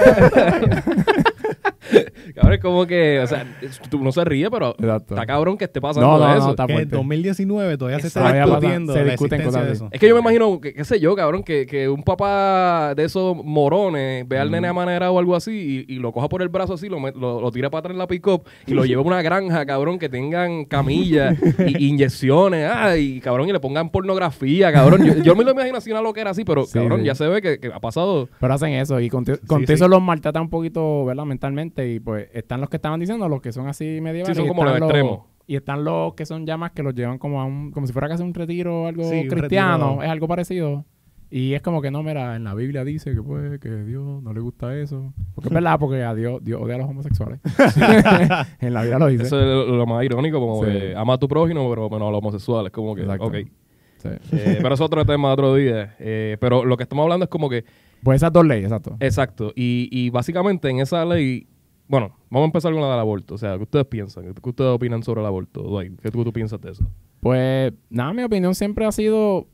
Cabrón, 2.46 2.54
es 2.54 2.62
como 2.62 2.86
que, 2.86 3.20
o 3.20 3.28
sea, 3.28 3.46
tú 3.90 4.04
no 4.04 4.12
se 4.12 4.24
ríe, 4.24 4.50
pero 4.52 4.76
Exacto. 4.78 5.16
está 5.16 5.26
cabrón 5.26 5.58
que 5.58 5.66
esté 5.66 5.82
pasando 5.82 6.08
No, 6.08 6.18
no, 6.20 6.28
no, 6.28 6.36
eso. 6.38 6.50
está 6.52 6.66
Que 6.68 6.74
en 6.74 6.78
fuerte. 6.80 6.96
2019 6.96 7.78
todavía 7.78 8.00
se 8.00 8.08
está 8.08 8.32
discutiendo 8.46 8.94
se 8.94 9.04
discuten 9.04 9.42
cosas 9.44 9.66
de 9.66 9.72
eso. 9.74 9.88
Es 9.92 10.00
que 10.00 10.08
yo 10.08 10.16
me 10.16 10.22
imagino, 10.22 10.60
que, 10.62 10.74
qué 10.74 10.84
sé 10.86 11.00
yo, 11.00 11.16
cabrón, 11.16 11.44
que, 11.44 11.66
que 11.66 11.90
un 11.90 12.04
papá 12.04 12.94
de 12.96 13.04
esos 13.06 13.36
morones 13.36 14.28
ve 14.28 14.38
al 14.38 14.50
Mm. 14.50 14.52
nene 14.52 14.68
amanerado 14.68 15.14
o 15.14 15.20
algo 15.20 15.36
así 15.36 15.86
y, 15.90 15.94
y 15.96 16.00
lo 16.00 16.12
coja 16.12 16.30
por 16.30 16.42
el 16.42 16.50
brazo 16.50 16.74
así, 16.76 16.88
lo, 16.88 17.00
lo, 17.12 17.42
lo 17.42 17.52
tira 17.52 17.70
para 17.70 17.80
atrás 17.80 17.94
en 17.94 17.98
la 18.00 18.08
pick-up 18.08 18.44
y 18.68 18.74
lo 18.74 18.86
lleva 18.86 19.02
a 19.02 19.06
una 19.06 19.22
granja, 19.22 19.66
cabrón, 19.66 19.98
que 20.00 20.08
tengan 20.10 20.66
camillas 20.66 21.38
y 21.66 21.88
inyecciones, 21.90 22.70
ah, 22.74 22.96
y 22.98 23.20
cabrón, 23.22 23.50
y 23.50 23.54
le 23.54 23.60
pongan 23.60 23.90
pornografía, 23.90 24.72
cabrón. 24.72 25.04
Yo, 25.06 25.16
yo 25.24 25.36
me 25.36 25.44
lo 25.44 25.52
imagino 25.52 25.78
así 25.78 25.92
una 25.92 26.02
loquera 26.02 26.32
así, 26.32 26.44
pero 26.46 26.66
Sí, 26.66 26.74
cabrón, 26.80 27.00
sí. 27.02 27.06
ya 27.08 27.16
se 27.16 27.28
ve 27.28 27.42
que, 27.42 27.60
que 27.60 27.68
ha 27.74 27.80
pasado. 27.80 28.30
Pero 28.40 28.54
hacen 28.54 28.74
eso 28.74 29.00
y 29.00 29.10
con, 29.10 29.26
con 29.48 29.66
Sí, 29.66 29.74
eso 29.74 29.86
sí. 29.86 29.90
los 29.90 30.02
maltratan 30.02 30.44
un 30.44 30.50
poquito, 30.50 31.06
¿verdad? 31.06 31.26
Mentalmente 31.26 31.92
y 31.92 32.00
pues 32.00 32.28
están 32.38 32.62
los 32.62 32.70
que 32.70 32.78
estaban 32.78 33.00
diciendo, 33.00 33.28
los 33.30 33.42
que 33.42 33.52
son 33.52 33.68
así 33.68 34.00
medievales. 34.02 34.36
Sí, 34.38 34.42
son 34.42 34.48
como 34.48 34.64
los 34.64 34.78
extremos. 34.78 35.20
Y 35.48 35.56
están 35.56 35.84
los 35.84 36.14
que 36.16 36.26
son 36.26 36.46
llamas 36.46 36.72
que 36.72 36.82
los 36.84 36.96
llevan 36.96 37.18
como 37.20 37.40
a 37.42 37.46
un, 37.46 37.72
como 37.72 37.86
si 37.88 37.94
fuera 37.94 38.08
casi 38.08 38.24
un 38.24 38.34
retiro 38.34 38.84
o 38.84 38.88
algo 38.88 39.04
Sí, 39.04 39.28
cristiano, 39.28 39.86
retiro. 39.90 40.04
es 40.04 40.10
algo 40.10 40.28
parecido. 40.28 40.86
Y 41.32 41.54
es 41.54 41.62
como 41.62 41.82
que 41.82 41.92
no, 41.92 42.02
mira, 42.04 42.36
en 42.36 42.44
la 42.44 42.54
Biblia 42.54 42.84
dice 42.84 43.14
que 43.14 43.22
pues, 43.22 43.60
que 43.60 43.70
Dios 43.84 44.22
no 44.24 44.32
le 44.34 44.40
gusta 44.40 44.76
eso. 44.78 45.12
Porque 45.34 45.50
es 45.50 45.54
verdad, 45.54 45.78
porque 45.80 46.04
a 46.04 46.14
Dios, 46.16 46.44
Dios 46.44 46.62
odia 46.62 46.76
a 46.76 46.78
los 46.80 46.88
homosexuales. 46.90 47.40
en 48.60 48.74
la 48.74 48.82
Biblia 48.82 49.00
lo 49.00 49.08
dice. 49.08 49.24
Eso 49.24 49.40
es 49.40 49.46
lo, 49.46 49.76
lo 49.76 49.86
más 49.86 50.04
irónico, 50.04 50.40
como 50.40 50.64
Sí. 50.66 50.72
que 50.72 50.96
ama 50.96 51.14
a 51.14 51.18
tu 51.18 51.28
prójimo, 51.28 51.70
pero 51.70 51.90
menos 51.90 52.08
a 52.08 52.12
los 52.12 52.20
homosexuales. 52.20 52.72
Como 52.72 52.96
que, 52.96 53.02
Exacto. 53.02 53.26
ok. 53.26 53.36
Eh, 53.36 54.60
pero 54.62 54.76
es 54.76 54.82
otro 54.82 55.04
tema 55.04 55.30
de 55.30 55.34
otro 55.34 55.56
día. 55.56 55.96
Eh, 56.00 56.38
pero 56.40 56.64
lo 56.64 56.78
que 56.78 56.84
estamos 56.84 57.04
hablando 57.04 57.24
es 57.24 57.30
como 57.30 57.50
que 57.50 57.66
Pues 58.04 58.18
esas 58.18 58.32
dos 58.32 58.46
leyes, 58.46 58.66
exacto. 58.66 58.96
Exacto. 59.00 59.52
Y, 59.56 59.90
y 59.92 60.12
básicamente 60.12 60.70
en 60.70 60.80
esa 60.80 61.04
ley, 61.06 61.48
bueno, 61.88 62.16
vamos 62.30 62.46
a 62.46 62.50
empezar 62.50 62.74
con 62.74 62.82
la 62.82 62.90
del 62.90 63.00
aborto. 63.00 63.36
O 63.36 63.38
sea, 63.38 63.58
¿qué 63.58 63.64
ustedes 63.64 63.86
piensan? 63.86 64.34
¿Qué 64.34 64.50
ustedes 64.50 64.72
opinan 64.72 65.04
sobre 65.04 65.22
el 65.22 65.28
aborto? 65.28 65.62
Dwight? 65.62 66.00
¿Qué 66.02 66.12
tú, 66.12 66.24
tú 66.24 66.34
piensas 66.34 66.60
de 66.62 66.72
eso? 66.72 66.86
Pues 67.20 67.74
nada, 67.90 68.14
mi 68.14 68.24
opinión 68.24 68.56
siempre 68.56 68.86
ha 68.86 68.92
sido 68.92 69.48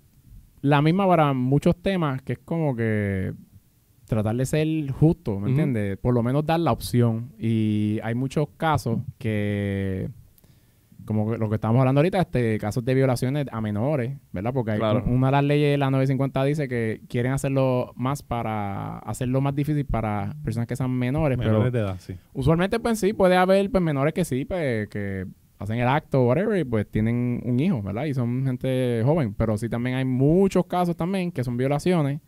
la 0.61 0.81
misma 0.81 1.07
para 1.07 1.33
muchos 1.33 1.75
temas, 1.75 2.21
que 2.21 2.33
es 2.33 2.39
como 2.39 2.75
que 2.75 3.33
tratar 4.05 4.35
de 4.35 4.45
ser 4.45 4.91
justo, 4.91 5.39
¿me 5.39 5.49
entiendes? 5.49 5.97
Por 5.97 6.13
lo 6.13 6.21
menos 6.21 6.45
dar 6.45 6.59
la 6.59 6.71
opción. 6.71 7.31
Y 7.39 7.99
hay 8.03 8.13
muchos 8.13 8.47
casos 8.57 8.99
que, 9.17 10.09
como 11.05 11.35
lo 11.35 11.49
que 11.49 11.55
estamos 11.55 11.79
hablando 11.79 11.99
ahorita, 11.99 12.19
este, 12.21 12.57
casos 12.59 12.83
de 12.85 12.93
violaciones 12.93 13.45
a 13.51 13.61
menores, 13.61 14.17
¿verdad? 14.31 14.53
Porque 14.53 14.71
hay 14.71 14.79
Claro. 14.79 15.03
una 15.07 15.27
de 15.27 15.31
las 15.31 15.43
leyes 15.43 15.71
de 15.71 15.77
la 15.77 15.89
950 15.89 16.43
dice 16.43 16.67
que 16.67 17.01
quieren 17.09 17.31
hacerlo 17.33 17.93
más 17.95 18.23
para 18.23 18.99
hacerlo 18.99 19.41
más 19.41 19.55
difícil 19.55 19.85
para 19.85 20.35
personas 20.43 20.67
que 20.67 20.75
sean 20.75 20.91
menores, 20.91 21.37
pero 21.37 21.51
Menores 21.51 21.73
de 21.73 21.79
edad, 21.79 21.95
sí. 21.99 22.15
Usualmente, 22.33 22.79
pues 22.79 22.99
sí, 22.99 23.13
puede 23.13 23.35
haber 23.35 23.69
pues, 23.71 23.83
menores 23.83 24.13
que 24.13 24.25
sí, 24.25 24.45
pues 24.45 24.87
que 24.89 25.25
hacen 25.59 25.77
el 25.77 25.87
acto 25.87 26.21
o 26.23 26.27
whatever 26.27 26.57
y 26.59 26.63
pues 26.63 26.89
tienen 26.89 27.41
un 27.45 27.59
hijo, 27.59 27.81
¿verdad? 27.83 28.05
Y 28.05 28.13
son 28.15 28.43
gente 28.45 29.01
joven. 29.05 29.35
Pero 29.35 29.57
sí 29.57 29.69
también 29.69 29.95
hay 29.95 30.05
muchos 30.05 30.65
casos 30.65 30.95
también 30.97 31.31
que 31.31 31.43
son 31.43 31.55
violaciones 31.57 32.19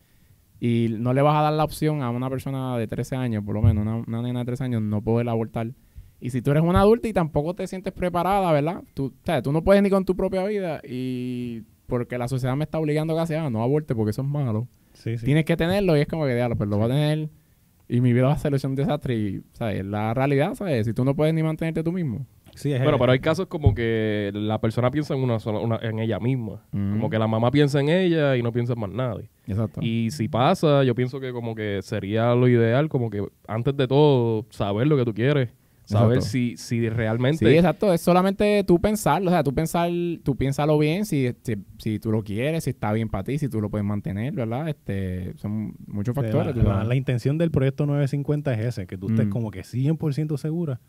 y 0.59 0.87
no 0.99 1.13
le 1.13 1.21
vas 1.21 1.35
a 1.37 1.41
dar 1.41 1.53
la 1.53 1.63
opción 1.63 2.03
a 2.03 2.09
una 2.11 2.29
persona 2.29 2.77
de 2.77 2.87
13 2.87 3.15
años, 3.15 3.43
por 3.43 3.55
lo 3.55 3.61
menos, 3.61 3.81
una, 3.81 3.95
una 3.95 4.21
nena 4.21 4.39
de 4.39 4.45
13 4.45 4.63
años, 4.65 4.81
no 4.81 5.01
poder 5.01 5.27
abortar. 5.29 5.71
Y 6.19 6.29
si 6.29 6.41
tú 6.41 6.51
eres 6.51 6.63
una 6.63 6.79
adulta 6.81 7.07
y 7.07 7.13
tampoco 7.13 7.53
te 7.53 7.67
sientes 7.67 7.91
preparada, 7.93 8.51
¿verdad? 8.51 8.83
Tú, 8.93 9.07
o 9.07 9.25
sea, 9.25 9.41
tú 9.41 9.51
no 9.51 9.63
puedes 9.63 9.83
ni 9.83 9.89
con 9.89 10.05
tu 10.05 10.15
propia 10.15 10.45
vida 10.45 10.79
y 10.87 11.63
porque 11.87 12.17
la 12.17 12.27
sociedad 12.27 12.55
me 12.55 12.63
está 12.63 12.79
obligando 12.79 13.15
casi 13.15 13.33
a 13.33 13.49
no 13.49 13.61
aborte 13.61 13.93
porque 13.93 14.11
eso 14.11 14.21
es 14.21 14.27
malo 14.27 14.67
Sí, 14.93 15.17
sí. 15.17 15.25
tienes 15.25 15.43
que 15.45 15.57
tenerlo 15.57 15.97
y 15.97 16.01
es 16.01 16.07
como 16.07 16.25
que, 16.25 16.33
diablo, 16.35 16.55
pues 16.55 16.69
lo 16.69 16.77
voy 16.77 16.85
a 16.85 16.89
tener 16.89 17.29
y 17.89 17.99
mi 17.99 18.13
vida 18.13 18.27
va 18.27 18.33
a 18.33 18.37
ser 18.37 18.53
un 18.65 18.75
desastre 18.75 19.15
y, 19.15 19.41
¿sabes? 19.51 19.83
La 19.85 20.13
realidad, 20.13 20.55
¿sabes? 20.55 20.85
Si 20.85 20.93
tú 20.93 21.03
no 21.03 21.13
puedes 21.15 21.33
ni 21.33 21.43
mantenerte 21.43 21.83
tú 21.83 21.91
mismo. 21.91 22.25
Sí, 22.55 22.71
es 22.71 22.81
Bueno, 22.83 22.99
pero 22.99 23.11
hay 23.11 23.19
casos 23.19 23.47
como 23.47 23.73
que 23.73 24.29
la 24.33 24.61
persona 24.61 24.91
piensa 24.91 25.15
en 25.15 25.21
una 25.21 25.39
sola, 25.39 25.59
una- 25.59 25.79
en 25.81 25.97
ella 25.99 26.19
misma. 26.19 26.61
Mm. 26.71 26.91
Como 26.93 27.09
que 27.09 27.17
la 27.19 27.27
mamá 27.27 27.49
piensa 27.51 27.79
en 27.81 27.89
ella 27.89 28.37
y 28.37 28.43
no 28.43 28.51
piensa 28.53 28.73
en 28.73 28.79
más 28.79 28.91
nadie. 28.91 29.29
Exacto. 29.47 29.81
Y 29.81 30.11
si 30.11 30.27
pasa, 30.29 30.83
yo 30.83 30.93
pienso 30.95 31.19
que 31.19 31.31
como 31.33 31.55
que 31.55 31.79
sería 31.81 32.33
lo 32.35 32.47
ideal, 32.47 32.89
como 32.89 33.09
que 33.09 33.25
antes 33.47 33.75
de 33.75 33.87
todo, 33.87 34.45
saber 34.51 34.85
lo 34.87 34.95
que 34.95 35.03
tú 35.05 35.13
quieres. 35.15 35.49
Saber 35.85 36.17
Exacto. 36.19 36.31
si, 36.31 36.55
si 36.57 36.87
realmente... 36.89 37.45
Sí, 37.45 37.55
exacto. 37.57 37.91
Es 37.93 37.99
solamente 38.01 38.63
tú 38.63 38.79
pensarlo. 38.79 39.29
O 39.29 39.33
sea, 39.33 39.43
tú 39.43 39.53
pensar, 39.53 39.91
tú 40.23 40.35
piénsalo 40.37 40.77
bien 40.77 41.05
si, 41.05 41.29
si, 41.43 41.55
si 41.77 41.99
tú 41.99 42.11
lo 42.11 42.23
quieres, 42.23 42.63
si 42.63 42.69
está 42.69 42.93
bien 42.93 43.09
para 43.09 43.25
ti, 43.25 43.37
si 43.37 43.49
tú 43.49 43.59
lo 43.59 43.69
puedes 43.69 43.85
mantener, 43.85 44.33
¿verdad? 44.33 44.69
Este, 44.69 45.33
son 45.37 45.75
muchos 45.87 46.15
factores. 46.15 46.55
la- 46.55 46.95
intención 46.95 47.37
del 47.37 47.51
proyecto 47.51 47.85
950 47.85 48.53
es 48.53 48.59
ese, 48.65 48.87
que 48.87 48.97
tú 48.97 49.09
estés 49.09 49.25
Mm. 49.27 49.29
como 49.29 49.51
que 49.51 49.63
100% 49.63 50.37
segura 50.37 50.79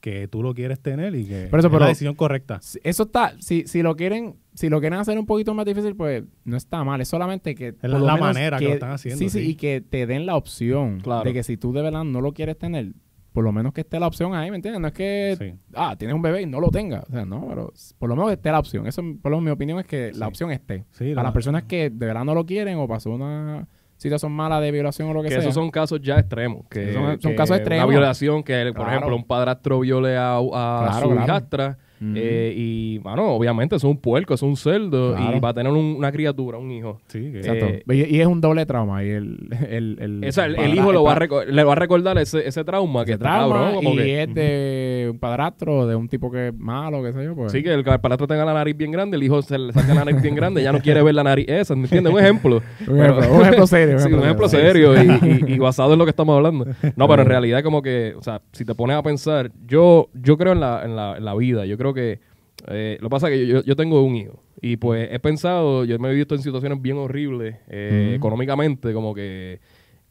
que 0.00 0.26
tú 0.28 0.42
lo 0.42 0.54
quieres 0.54 0.80
tener 0.80 1.14
y 1.14 1.26
que 1.26 1.44
eso, 1.44 1.56
es 1.56 1.62
pero- 1.66 1.78
la 1.78 1.86
decisión 1.88 2.14
correcta. 2.14 2.58
Si- 2.62 2.80
Eso 2.82 3.02
está, 3.04 3.34
si, 3.38 3.64
si 3.66 3.82
lo 3.82 3.94
quieren, 3.96 4.34
si 4.54 4.68
lo 4.70 4.80
quieren 4.80 4.98
hacer 4.98 5.18
un 5.18 5.26
poquito 5.26 5.52
más 5.54 5.66
difícil, 5.66 5.94
pues 5.94 6.24
no 6.44 6.56
está 6.56 6.82
mal. 6.84 7.00
Es 7.02 7.08
solamente 7.08 7.54
que. 7.54 7.74
por 7.74 7.90
la- 7.90 7.98
lo 7.98 8.06
la 8.06 8.14
menos 8.14 8.28
manera 8.28 8.58
que 8.58 8.64
lo 8.64 8.72
están 8.72 8.92
haciendo, 8.92 9.18
Sí, 9.18 9.28
sí, 9.28 9.38
sí. 9.44 9.50
y 9.50 9.54
que 9.56 9.80
te 9.82 10.06
den 10.06 10.24
la 10.26 10.36
opción 10.36 11.00
Claro. 11.00 11.24
de 11.24 11.34
que 11.34 11.42
si 11.42 11.56
tú 11.58 11.72
de 11.74 11.82
verdad 11.82 12.02
no 12.04 12.20
lo 12.22 12.32
quieres 12.32 12.56
tener, 12.58 12.92
por 13.32 13.44
lo 13.44 13.52
menos 13.52 13.72
que 13.72 13.82
esté 13.82 14.00
la 14.00 14.06
opción 14.08 14.34
ahí, 14.34 14.50
¿me 14.50 14.56
entiendes? 14.56 14.80
No 14.80 14.88
es 14.88 14.94
que, 14.94 15.36
Sí. 15.38 15.54
ah, 15.74 15.94
tienes 15.96 16.14
un 16.14 16.22
bebé 16.22 16.42
y 16.42 16.46
no 16.46 16.60
lo 16.60 16.68
tengas. 16.70 17.04
O 17.08 17.12
sea, 17.12 17.24
no, 17.24 17.46
pero 17.48 17.72
por 17.98 18.08
lo 18.08 18.16
menos 18.16 18.32
esté 18.32 18.50
la 18.50 18.58
opción. 18.58 18.86
Eso, 18.86 19.02
por 19.22 19.30
lo 19.30 19.36
menos 19.38 19.44
mi 19.44 19.50
opinión 19.52 19.78
es 19.78 19.86
que 19.86 20.10
la 20.14 20.26
opción 20.26 20.50
esté. 20.50 20.84
Sí, 20.90 21.10
Para 21.10 21.14
la- 21.14 21.22
las 21.24 21.32
personas 21.32 21.62
que 21.64 21.90
de 21.90 22.06
verdad 22.06 22.24
no 22.24 22.34
lo 22.34 22.44
quieren 22.44 22.76
o 22.78 22.88
pasó 22.88 23.10
una 23.10 23.68
situación 23.96 24.32
mala 24.32 24.60
de 24.60 24.70
violación 24.72 25.08
o 25.10 25.12
lo 25.14 25.22
que, 25.22 25.28
Que 25.28 25.34
sea. 25.34 25.42
esos 25.42 25.54
son 25.54 25.70
casos 25.70 26.00
ya 26.00 26.18
extremos. 26.18 26.66
Que, 26.70 26.92
son- 27.20 27.34
casos 27.36 27.56
extremos. 27.58 27.84
Una 27.86 27.94
violación 27.98 28.42
que, 28.42 28.64
por 28.66 28.74
Claro. 28.74 28.90
ejemplo, 28.90 29.16
un 29.16 29.24
padrastro 29.24 29.78
viole 29.80 30.16
a, 30.16 30.38
a 30.38 30.40
Claro, 30.40 31.00
su 31.00 31.10
claro. 31.10 31.22
hijastra 31.24 31.78
Eh, 32.02 32.54
y, 32.56 32.98
bueno, 32.98 33.26
obviamente 33.32 33.76
es 33.76 33.84
un 33.84 33.96
puerco, 33.98 34.32
es 34.34 34.42
un 34.42 34.56
cerdo 34.56 35.14
Claro. 35.14 35.36
y 35.36 35.40
va 35.40 35.50
a 35.50 35.54
tener 35.54 35.70
un- 35.70 35.96
una 35.98 36.10
criatura, 36.10 36.56
un 36.56 36.70
hijo. 36.70 36.98
Sí, 37.08 37.30
que- 37.30 37.38
Exacto. 37.40 37.66
Eh, 37.66 37.82
y, 38.10 38.16
y 38.16 38.20
es 38.20 38.26
un 38.26 38.40
doble 38.40 38.64
trauma. 38.64 39.04
Y 39.04 39.10
el, 39.10 39.48
el, 39.68 39.96
el, 40.00 40.24
el, 40.24 40.74
hijo 40.74 40.92
lo 40.92 41.02
va 41.04 41.12
a 41.14 41.44
le 41.46 41.62
va 41.64 41.72
a 41.72 41.76
recordar 41.76 42.16
ese, 42.18 42.46
ese 42.48 42.64
trauma 42.64 43.04
que 43.04 43.12
está 43.12 43.24
trauma 43.26 43.72
cabrón. 43.72 43.84
Y 43.84 43.96
que, 43.96 44.22
es 44.22 44.34
de 44.34 45.08
un 45.12 45.18
padrastro, 45.18 45.86
de 45.86 45.94
un 45.94 46.08
tipo 46.08 46.30
que 46.30 46.48
es 46.48 46.54
malo, 46.58 47.02
qué 47.02 47.12
sé 47.12 47.22
yo. 47.24 47.34
Pues. 47.34 47.52
sí, 47.52 47.62
que 47.62 47.72
el 47.74 47.84
padrastro 47.84 48.26
tenga 48.26 48.44
la 48.44 48.54
nariz 48.54 48.76
bien 48.76 48.90
grande, 48.92 49.16
el 49.18 49.22
hijo 49.22 49.42
se 49.42 49.58
le 49.58 49.72
saca 49.72 49.92
la 49.94 50.04
nariz 50.04 50.22
bien 50.22 50.34
grande, 50.34 50.62
ya 50.62 50.72
no 50.72 50.80
quiere 50.80 51.02
ver 51.02 51.14
la 51.14 51.22
nariz 51.24 51.46
esa, 51.48 51.74
¿me 51.76 51.82
entiendes? 51.82 52.12
Un 52.12 52.18
ejemplo. 52.20 52.62
un, 52.88 52.98
ejemplo, 53.00 53.32
un 53.34 53.40
ejemplo 53.42 53.66
serio. 53.66 53.98
Sí, 54.00 54.12
un 54.12 54.20
ejemplo 54.22 54.48
serio 54.48 54.94
y, 55.02 55.06
y- 55.50 55.52
y 55.54 55.58
basado 55.58 55.92
en 55.92 55.98
lo 55.98 56.04
que 56.06 56.10
estamos 56.10 56.34
hablando. 56.36 56.66
No, 56.96 57.06
pero 57.08 57.22
en 57.22 57.28
realidad 57.28 57.62
como 57.62 57.82
que, 57.82 58.14
o 58.16 58.22
sea, 58.22 58.40
si 58.52 58.64
te 58.64 58.74
pones 58.74 58.96
a 58.96 59.02
pensar, 59.02 59.50
yo 59.66 60.08
yo 60.14 60.36
creo 60.38 60.52
en 60.52 60.60
la, 60.60 60.82
en 60.84 60.96
la, 60.96 61.16
en 61.16 61.24
la 61.24 61.34
vida, 61.34 61.66
yo 61.66 61.76
creo 61.76 61.89
que, 61.94 62.20
eh, 62.68 62.98
lo 63.00 63.08
que 63.08 63.10
pasa 63.10 63.28
es 63.30 63.38
que 63.38 63.46
yo, 63.46 63.62
yo 63.64 63.76
tengo 63.76 64.02
un 64.02 64.16
hijo 64.16 64.42
y 64.60 64.76
pues 64.76 65.08
he 65.10 65.18
pensado, 65.18 65.84
yo 65.84 65.98
me 65.98 66.10
he 66.10 66.14
visto 66.14 66.34
en 66.34 66.42
situaciones 66.42 66.80
bien 66.82 66.98
horribles 66.98 67.56
eh, 67.68 68.12
económicamente, 68.16 68.92
como 68.92 69.14
que, 69.14 69.60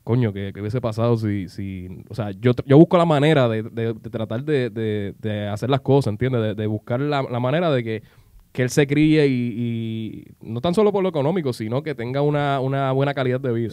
coño, 0.04 0.34
que, 0.34 0.52
que 0.54 0.60
hubiese 0.62 0.82
pasado 0.82 1.16
si, 1.18 1.48
si, 1.50 1.88
o 2.10 2.16
sea, 2.16 2.32
yo, 2.32 2.52
yo 2.66 2.78
busco 2.78 2.98
la 2.98 3.06
manera 3.06 3.48
de, 3.48 3.64
de- 3.64 3.94
de 3.94 4.10
tratar 4.10 4.44
de, 4.44 4.70
de- 4.72 5.48
hacer 5.48 5.70
las 5.70 5.82
cosas, 5.82 6.12
¿entiendes? 6.12 6.56
De, 6.58 6.66
buscar 6.68 7.00
la, 7.00 7.22
la 7.24 7.40
manera 7.40 7.72
de 7.72 7.84
que 7.84 8.04
que 8.52 8.64
él 8.64 8.72
se 8.72 8.88
críe 8.88 9.28
y, 9.28 9.32
y 9.32 10.26
no 10.42 10.60
tan 10.60 10.74
solo 10.74 10.92
por 10.92 11.04
lo 11.04 11.10
económico, 11.10 11.54
sino 11.54 11.84
que 11.84 11.94
tenga 11.94 12.24
una, 12.24 12.60
una 12.62 12.92
buena 12.94 13.14
calidad 13.14 13.40
de 13.40 13.54
vida. 13.54 13.70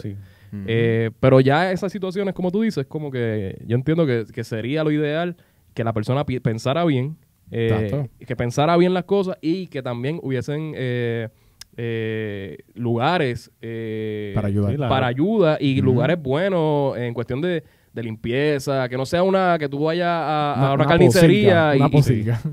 Eh, 0.67 1.09
pero 1.19 1.39
ya 1.39 1.71
esas 1.71 1.91
situaciones, 1.91 2.35
como 2.35 2.51
tú 2.51 2.61
dices, 2.61 2.85
como 2.85 3.09
que 3.09 3.57
yo 3.65 3.75
entiendo 3.75 4.05
que, 4.05 4.25
que 4.31 4.43
sería 4.43 4.83
lo 4.83 4.91
ideal 4.91 5.35
que 5.73 5.83
la 5.83 5.93
persona 5.93 6.23
pensara 6.25 6.85
bien, 6.85 7.17
eh, 7.51 8.07
que 8.25 8.35
pensara 8.35 8.75
bien 8.77 8.93
las 8.93 9.03
cosas 9.05 9.37
y 9.41 9.67
que 9.67 9.81
también 9.81 10.19
hubiesen 10.21 10.73
eh, 10.75 11.29
eh, 11.75 12.57
lugares 12.75 13.51
eh, 13.61 14.31
Para 14.35 14.47
ayudar. 14.47 14.71
Sí, 14.71 14.77
para 14.77 15.07
ayuda 15.07 15.57
y 15.59 15.81
lugares 15.81 16.21
buenos 16.21 16.97
en 16.97 17.13
cuestión 17.13 17.39
de, 17.39 17.63
de 17.93 18.03
limpieza, 18.03 18.89
que 18.89 18.97
no 18.97 19.05
sea 19.05 19.21
una 19.23 19.57
que 19.59 19.69
tú 19.69 19.83
vayas 19.85 20.07
a, 20.07 20.69
a 20.69 20.73
Una- 20.73 20.85
carnicería 20.85 21.73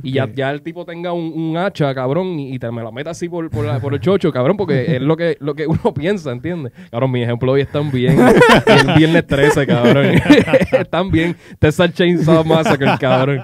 y, 0.02 0.12
ya, 0.12 0.28
ya 0.32 0.50
el 0.50 0.60
tipo 0.62 0.84
tenga 0.84 1.12
un, 1.12 1.32
un 1.34 1.56
hacha, 1.56 1.94
cabrón, 1.94 2.38
y, 2.38 2.54
y 2.54 2.58
te 2.58 2.70
me 2.70 2.82
la 2.82 2.90
meta 2.90 3.10
así 3.10 3.28
por, 3.28 3.48
por, 3.50 3.64
la- 3.64 3.80
por 3.80 3.94
el 3.94 4.00
chocho, 4.00 4.30
cabrón, 4.30 4.56
porque 4.58 4.96
es 4.96 5.02
lo 5.02 5.16
que, 5.16 5.36
lo 5.40 5.54
que 5.54 5.66
uno 5.66 5.92
piensa, 5.94 6.30
¿entiendes? 6.30 6.72
Cabrón, 6.90 7.10
mi 7.10 7.22
ejemplo 7.22 7.52
hoy 7.52 7.62
están 7.62 7.90
bien, 7.90 8.16
el 8.18 8.94
viernes 8.94 9.26
13, 9.26 9.66
cabrón. 9.66 10.06
están 10.72 11.10
bien. 11.10 11.34
Texas 11.58 11.92
Chainsaw 11.94 12.44
Massacre, 12.44 12.88
cabrón. 13.00 13.42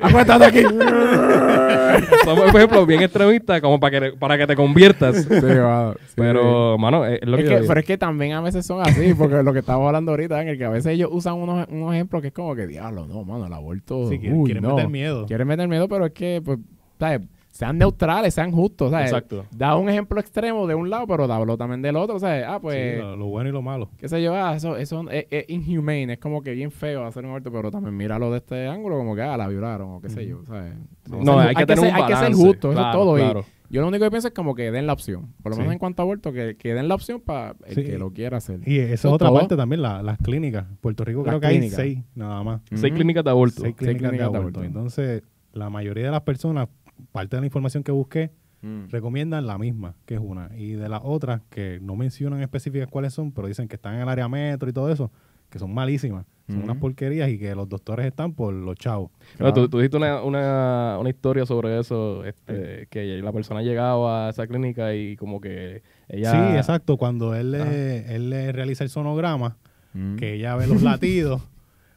Acuéstate 0.00 0.44
aquí. 0.44 0.62
Somos, 2.24 2.50
por 2.50 2.56
ejemplo, 2.56 2.86
bien 2.86 3.02
extremistas 3.02 3.60
como 3.60 3.78
para 3.78 4.00
que, 4.00 4.12
para 4.16 4.38
que 4.38 4.46
te 4.46 4.56
conviertas. 4.56 5.16
Sí, 5.16 5.22
sí. 5.28 6.12
Pero, 6.16 6.76
mano, 6.78 7.04
es, 7.06 7.20
lo 7.24 7.36
Es 7.38 7.44
que, 7.44 7.50
yo 7.62 7.66
pero 7.66 7.80
es 7.80 7.86
que 7.86 7.98
también 7.98 8.32
a 8.32 8.40
veces 8.40 8.66
son 8.66 8.80
así, 8.80 9.14
porque 9.14 9.42
lo 9.42 9.52
que 9.52 9.60
estamos 9.60 9.86
hablando 9.86 10.12
ahorita, 10.12 10.40
en 10.42 10.48
el 10.48 10.58
que 10.58 10.64
a 10.64 10.70
veces 10.70 10.92
ellos 10.92 11.10
usan 11.12 11.34
unos, 11.34 11.66
unos 11.70 11.94
ejemplos 11.94 12.22
que 12.22 12.28
es 12.28 12.34
como 12.34 12.54
que, 12.54 12.66
diablo, 12.66 13.06
no, 13.06 13.24
mano, 13.24 13.46
el 13.46 13.52
aborto. 13.52 14.08
Sí, 14.08 14.18
quieren- 14.18 14.38
uy, 14.38 14.46
quieren 14.46 14.62
no. 14.64 14.74
meter 14.76 14.90
miedo. 14.90 15.26
Quieren 15.26 15.46
meter 15.46 15.68
miedo, 15.68 15.88
pero 15.88 16.06
es 16.06 16.12
que, 16.12 16.40
pues, 16.44 16.58
¿sabes? 16.98 17.20
Sean 17.54 17.78
neutrales, 17.78 18.34
sean 18.34 18.50
justos, 18.50 18.90
¿sabes? 18.90 19.06
Exacto. 19.12 19.44
Da 19.56 19.76
un 19.76 19.88
ejemplo 19.88 20.18
extremo 20.18 20.66
de 20.66 20.74
un 20.74 20.90
lado, 20.90 21.06
pero 21.06 21.28
dábalo 21.28 21.56
también 21.56 21.82
del 21.82 21.94
otro, 21.94 22.18
¿sabes? 22.18 22.44
Ah, 22.48 22.58
pues, 22.60 22.96
Sí, 22.96 23.00
lo, 23.00 23.14
lo 23.16 23.26
bueno 23.26 23.48
y 23.48 23.52
lo 23.52 23.62
malo. 23.62 23.90
qué 23.96 24.08
sé 24.08 24.20
yo, 24.20 24.34
ah, 24.34 24.56
eso, 24.56 24.76
eso 24.76 25.08
es, 25.08 25.26
es 25.30 25.44
inhumane, 25.48 26.14
es 26.14 26.18
como 26.18 26.42
que 26.42 26.50
bien 26.50 26.72
feo 26.72 27.04
hacer 27.04 27.22
un 27.24 27.30
aborto, 27.30 27.52
pero 27.52 27.70
también 27.70 27.96
míralo 27.96 28.32
de 28.32 28.38
este 28.38 28.66
ángulo, 28.66 28.96
como 28.98 29.14
que, 29.14 29.22
ah, 29.22 29.36
la 29.36 29.46
violaron, 29.46 29.88
o 29.92 30.00
qué 30.00 30.10
sé 30.10 30.26
yo, 30.26 30.44
¿sabes? 30.46 30.74
No, 31.08 31.38
hay 31.38 31.54
que 31.54 31.64
tener 31.64 31.78
ser, 31.84 31.94
un 31.94 31.94
hay 32.02 32.06
que 32.08 32.16
ser 32.16 32.32
justo, 32.32 32.72
eso 32.72 32.80
es 32.80 32.84
claro, 32.86 32.98
todo. 32.98 33.18
y 33.18 33.20
claro. 33.20 33.44
yo 33.70 33.80
lo 33.82 33.86
único 33.86 34.02
que 34.04 34.10
pienso 34.10 34.26
es 34.26 34.34
como 34.34 34.56
que 34.56 34.72
den 34.72 34.88
la 34.88 34.92
opción, 34.92 35.32
por 35.40 35.50
lo 35.52 35.56
menos 35.56 35.70
Sí. 35.70 35.74
en 35.74 35.78
cuanto 35.78 36.02
a 36.02 36.06
aborto, 36.06 36.32
que, 36.32 36.56
que 36.56 36.74
den 36.74 36.88
la 36.88 36.96
opción 36.96 37.20
para 37.20 37.54
el 37.66 37.74
Sí. 37.76 37.84
que 37.84 37.98
lo 37.98 38.10
quiera 38.10 38.38
hacer. 38.38 38.62
Y 38.66 38.78
esa 38.80 38.86
es 38.88 38.92
Eso 38.94 39.08
es 39.10 39.14
otra 39.14 39.28
todo. 39.28 39.38
parte 39.38 39.56
también, 39.56 39.80
la- 39.80 40.02
las 40.02 40.18
clínicas. 40.18 40.64
Puerto 40.80 41.04
Rico 41.04 41.20
Las 41.20 41.28
creo 41.28 41.40
que 41.40 41.46
hay 41.46 41.70
seis 41.70 42.00
nada 42.16 42.42
más. 42.42 42.62
Seis 42.74 42.92
clínicas 42.94 43.22
de 43.22 43.30
aborto. 43.30 43.62
Seis 43.62 43.76
clínicas, 43.76 44.02
de, 44.02 44.08
clínicas 44.08 44.32
de 44.32 44.38
aborto. 44.38 44.58
aborto. 44.58 44.64
Entonces, 44.64 45.22
la 45.52 45.70
mayoría 45.70 46.06
de 46.06 46.10
las 46.10 46.22
personas, 46.22 46.68
parte 47.12 47.36
de 47.36 47.40
la 47.40 47.46
información 47.46 47.82
que 47.82 47.92
busqué, 47.92 48.30
Mm. 48.62 48.88
recomiendan 48.90 49.46
la 49.46 49.58
misma, 49.58 49.94
que 50.06 50.14
es 50.14 50.20
una. 50.24 50.48
Y 50.56 50.72
de 50.72 50.88
las 50.88 51.02
otras, 51.04 51.42
que 51.50 51.78
no 51.82 51.96
mencionan 51.96 52.40
específicas 52.40 52.88
cuáles 52.88 53.12
son, 53.12 53.30
pero 53.30 53.46
dicen 53.46 53.68
que 53.68 53.76
están 53.76 53.94
en 53.96 54.00
el 54.00 54.08
área 54.08 54.26
metro 54.26 54.70
y 54.70 54.72
todo 54.72 54.90
eso, 54.90 55.10
que 55.50 55.58
son 55.58 55.74
malísimas. 55.74 56.24
Son 56.48 56.62
unas 56.62 56.76
porquerías 56.78 57.28
y 57.30 57.38
que 57.38 57.54
los 57.54 57.68
doctores 57.68 58.04
están 58.06 58.32
por 58.34 58.52
los 58.54 58.76
chavos. 58.76 59.10
No, 59.38 59.52
tú, 59.54 59.68
tú 59.68 59.78
dijiste 59.78 59.96
una, 59.98 60.22
una, 60.22 60.96
una 61.00 61.08
historia 61.10 61.44
sobre 61.46 61.78
eso, 61.78 62.22
este, 62.24 62.86
que 62.90 63.20
la 63.22 63.32
persona 63.32 63.60
llegaba 63.62 64.26
a 64.26 64.30
esa 64.30 64.46
clínica 64.46 64.94
y 64.94 65.16
como 65.16 65.40
que 65.42 65.82
ella... 66.08 66.30
Sí, 66.32 66.56
exacto. 66.56 66.96
Cuando 66.98 67.34
él 67.34 67.52
le, 67.52 68.14
él 68.14 68.28
le 68.30 68.52
realiza 68.52 68.82
el 68.84 68.90
sonograma, 68.90 69.56
Mm. 69.94 70.16
que 70.16 70.34
ella 70.34 70.56
ve 70.56 70.66
los 70.66 70.82
latidos, 70.82 71.40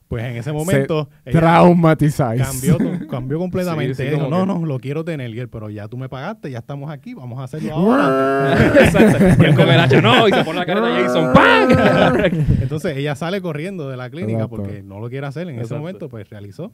pues 0.08 0.24
en 0.24 0.32
ese 0.38 0.44
Se 0.44 0.54
momento 0.54 1.10
traumatizáis. 1.30 2.42
cambió, 2.42 2.78
cambió 3.10 3.40
completamente. 3.40 3.94
Sí, 3.96 4.04
dijo, 4.04 4.28
no, 4.30 4.42
que- 4.42 4.46
no, 4.48 4.66
lo 4.66 4.80
quiero 4.80 5.04
tener. 5.04 5.30
Y 5.34 5.40
él, 5.40 5.50
pero 5.50 5.70
ya 5.70 5.88
tú 5.88 5.98
me 5.98 6.08
pagaste, 6.10 6.50
ya 6.52 6.60
estamos 6.60 6.90
aquí, 6.92 7.14
vamos 7.14 7.40
a 7.40 7.44
hacerlo 7.44 7.74
ahora. 7.76 8.56
Exacto. 8.80 9.18
Y 9.44 9.46
él 9.46 9.56
con 9.56 9.70
el 9.70 9.80
hacha, 9.80 10.02
no, 10.02 10.28
y 10.28 10.32
se 10.32 10.44
pone 10.44 10.60
la 10.60 10.66
cara 10.66 10.82
de 10.82 11.04
Jason, 11.04 11.34
¡pam! 11.34 12.16
Entonces 12.62 12.98
ella 12.98 13.16
sale 13.16 13.42
corriendo 13.42 13.90
de 13.90 13.98
la 13.98 14.10
clínica 14.10 14.44
Exacto. 14.44 14.56
porque 14.56 14.84
no 14.84 15.00
lo 15.00 15.10
quiere 15.10 15.28
hacer. 15.28 15.48
En 15.50 15.60
ese 15.60 15.76
momento, 15.76 16.10
pues 16.10 16.30
realizó. 16.30 16.72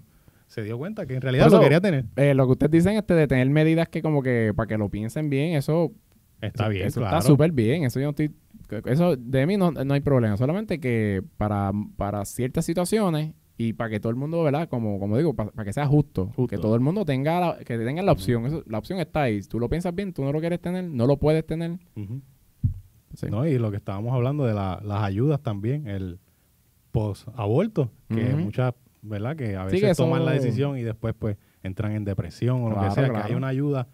Se 0.48 0.62
dio 0.62 0.78
cuenta 0.78 1.08
que 1.08 1.16
en 1.16 1.22
realidad 1.22 1.46
Por 1.46 1.52
lo 1.54 1.58
eso- 1.58 1.64
quería 1.64 1.82
tener. 1.82 2.06
Eh, 2.16 2.36
lo 2.36 2.46
que 2.46 2.52
ustedes 2.52 2.72
dicen 2.72 2.96
este 2.98 3.16
de 3.16 3.28
tener 3.28 3.50
medidas 3.50 3.88
que 3.90 4.02
como 4.04 4.22
que 4.22 4.54
para 4.56 4.68
que 4.68 4.78
lo 4.78 4.90
piensen 4.90 5.30
bien, 5.32 5.56
eso 5.56 5.92
Está 6.48 6.68
bien, 6.68 6.88
eso 6.88 7.00
claro. 7.02 7.18
está 7.18 7.28
súper 7.28 7.52
bien. 7.52 7.84
Eso 7.84 8.00
yo 8.00 8.06
no 8.08 8.10
estoy 8.12 8.32
eso 8.86 9.16
de 9.16 9.46
mí 9.46 9.56
no, 9.56 9.72
no 9.72 9.94
hay 9.94 10.00
problema, 10.02 10.36
solamente 10.36 10.80
que 10.80 11.22
para, 11.38 11.72
para 11.96 12.26
ciertas 12.26 12.66
situaciones 12.66 13.34
y 13.56 13.74
para 13.74 13.90
que 13.92 14.00
todo 14.00 14.10
el 14.10 14.16
mundo, 14.16 14.42
¿verdad? 14.42 14.68
Como, 14.68 15.00
como 15.00 15.16
digo, 15.16 15.36
para, 15.36 15.52
que 15.64 15.72
sea 15.74 15.86
justo, 15.86 16.28
Justo. 16.36 16.48
que 16.48 16.58
todo 16.58 16.74
el 16.74 16.82
mundo 16.82 17.06
tenga 17.06 17.40
la, 17.40 17.58
que 17.60 17.78
tenga 17.78 18.02
la 18.02 18.12
opción. 18.12 18.46
Eso, 18.48 18.64
la 18.66 18.80
opción 18.80 19.00
está 19.00 19.24
ahí. 19.24 19.42
Tú 19.44 19.60
lo 19.60 19.70
piensas 19.70 19.94
bien, 19.94 20.12
tú 20.12 20.24
no 20.24 20.32
lo 20.32 20.40
quieres 20.40 20.60
tener, 20.60 20.86
no 20.86 21.06
lo 21.06 21.18
puedes 21.18 21.46
tener. 21.46 21.78
Sí. 23.14 23.28
No, 23.30 23.46
y 23.46 23.60
lo 23.60 23.70
que 23.70 23.78
estábamos 23.78 24.12
hablando 24.14 24.44
de 24.46 24.56
la- 24.56 24.82
las 24.84 25.04
ayudas 25.04 25.40
también, 25.42 25.88
el 25.88 26.18
post-aborto, 26.92 27.92
que 28.10 28.24
muchas, 28.36 28.74
¿verdad? 29.02 29.36
Que 29.36 29.56
a 29.56 29.68
Sí, 29.70 29.76
veces 29.76 29.92
eso- 29.92 30.04
toman 30.06 30.26
la 30.26 30.32
decisión 30.32 30.78
y 30.78 30.84
después 30.84 31.14
pues 31.18 31.38
entran 31.62 31.92
en 31.94 32.06
depresión 32.06 32.64
o 32.64 32.70
lo 32.70 32.80
que 32.82 32.92
sea, 32.92 33.10
que 33.10 33.18
hay 33.18 33.34
una 33.36 33.48
ayuda 33.50 33.88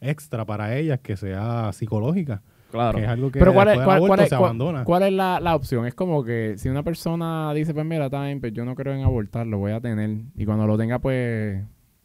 extra 0.00 0.44
para 0.44 0.76
ellas 0.76 1.00
que 1.00 1.16
sea 1.16 1.72
psicológica, 1.72 2.42
Claro. 2.70 2.98
que 2.98 3.04
es 3.04 3.10
algo 3.10 3.30
que 3.30 3.38
Pero 3.38 3.54
¿cuál 3.54 3.68
es, 3.68 3.78
después 3.78 3.78
del 3.78 3.84
cuál, 3.86 3.96
aborto 3.96 4.08
cuál 4.08 4.20
es, 4.20 4.28
se 4.28 4.36
cuál- 4.36 4.44
abandona. 4.46 4.84
cuál 4.84 5.02
es 5.04 5.12
la, 5.12 5.40
la 5.40 5.54
opción? 5.56 5.86
Es 5.86 5.94
como 5.94 6.22
que 6.24 6.54
si 6.58 6.68
una 6.68 6.82
persona 6.82 7.52
dice, 7.54 7.72
pues 7.74 7.86
mira, 7.86 8.10
time, 8.10 8.38
pues 8.40 8.52
yo 8.52 8.64
no 8.64 8.74
creo 8.74 8.94
en 8.94 9.02
abortar, 9.04 9.46
lo 9.46 9.58
voy 9.58 9.72
a 9.72 9.80
tener. 9.80 10.10
Y 10.36 10.44
cuando 10.44 10.66
lo 10.66 10.76
tenga, 10.76 10.98
pues 10.98 11.62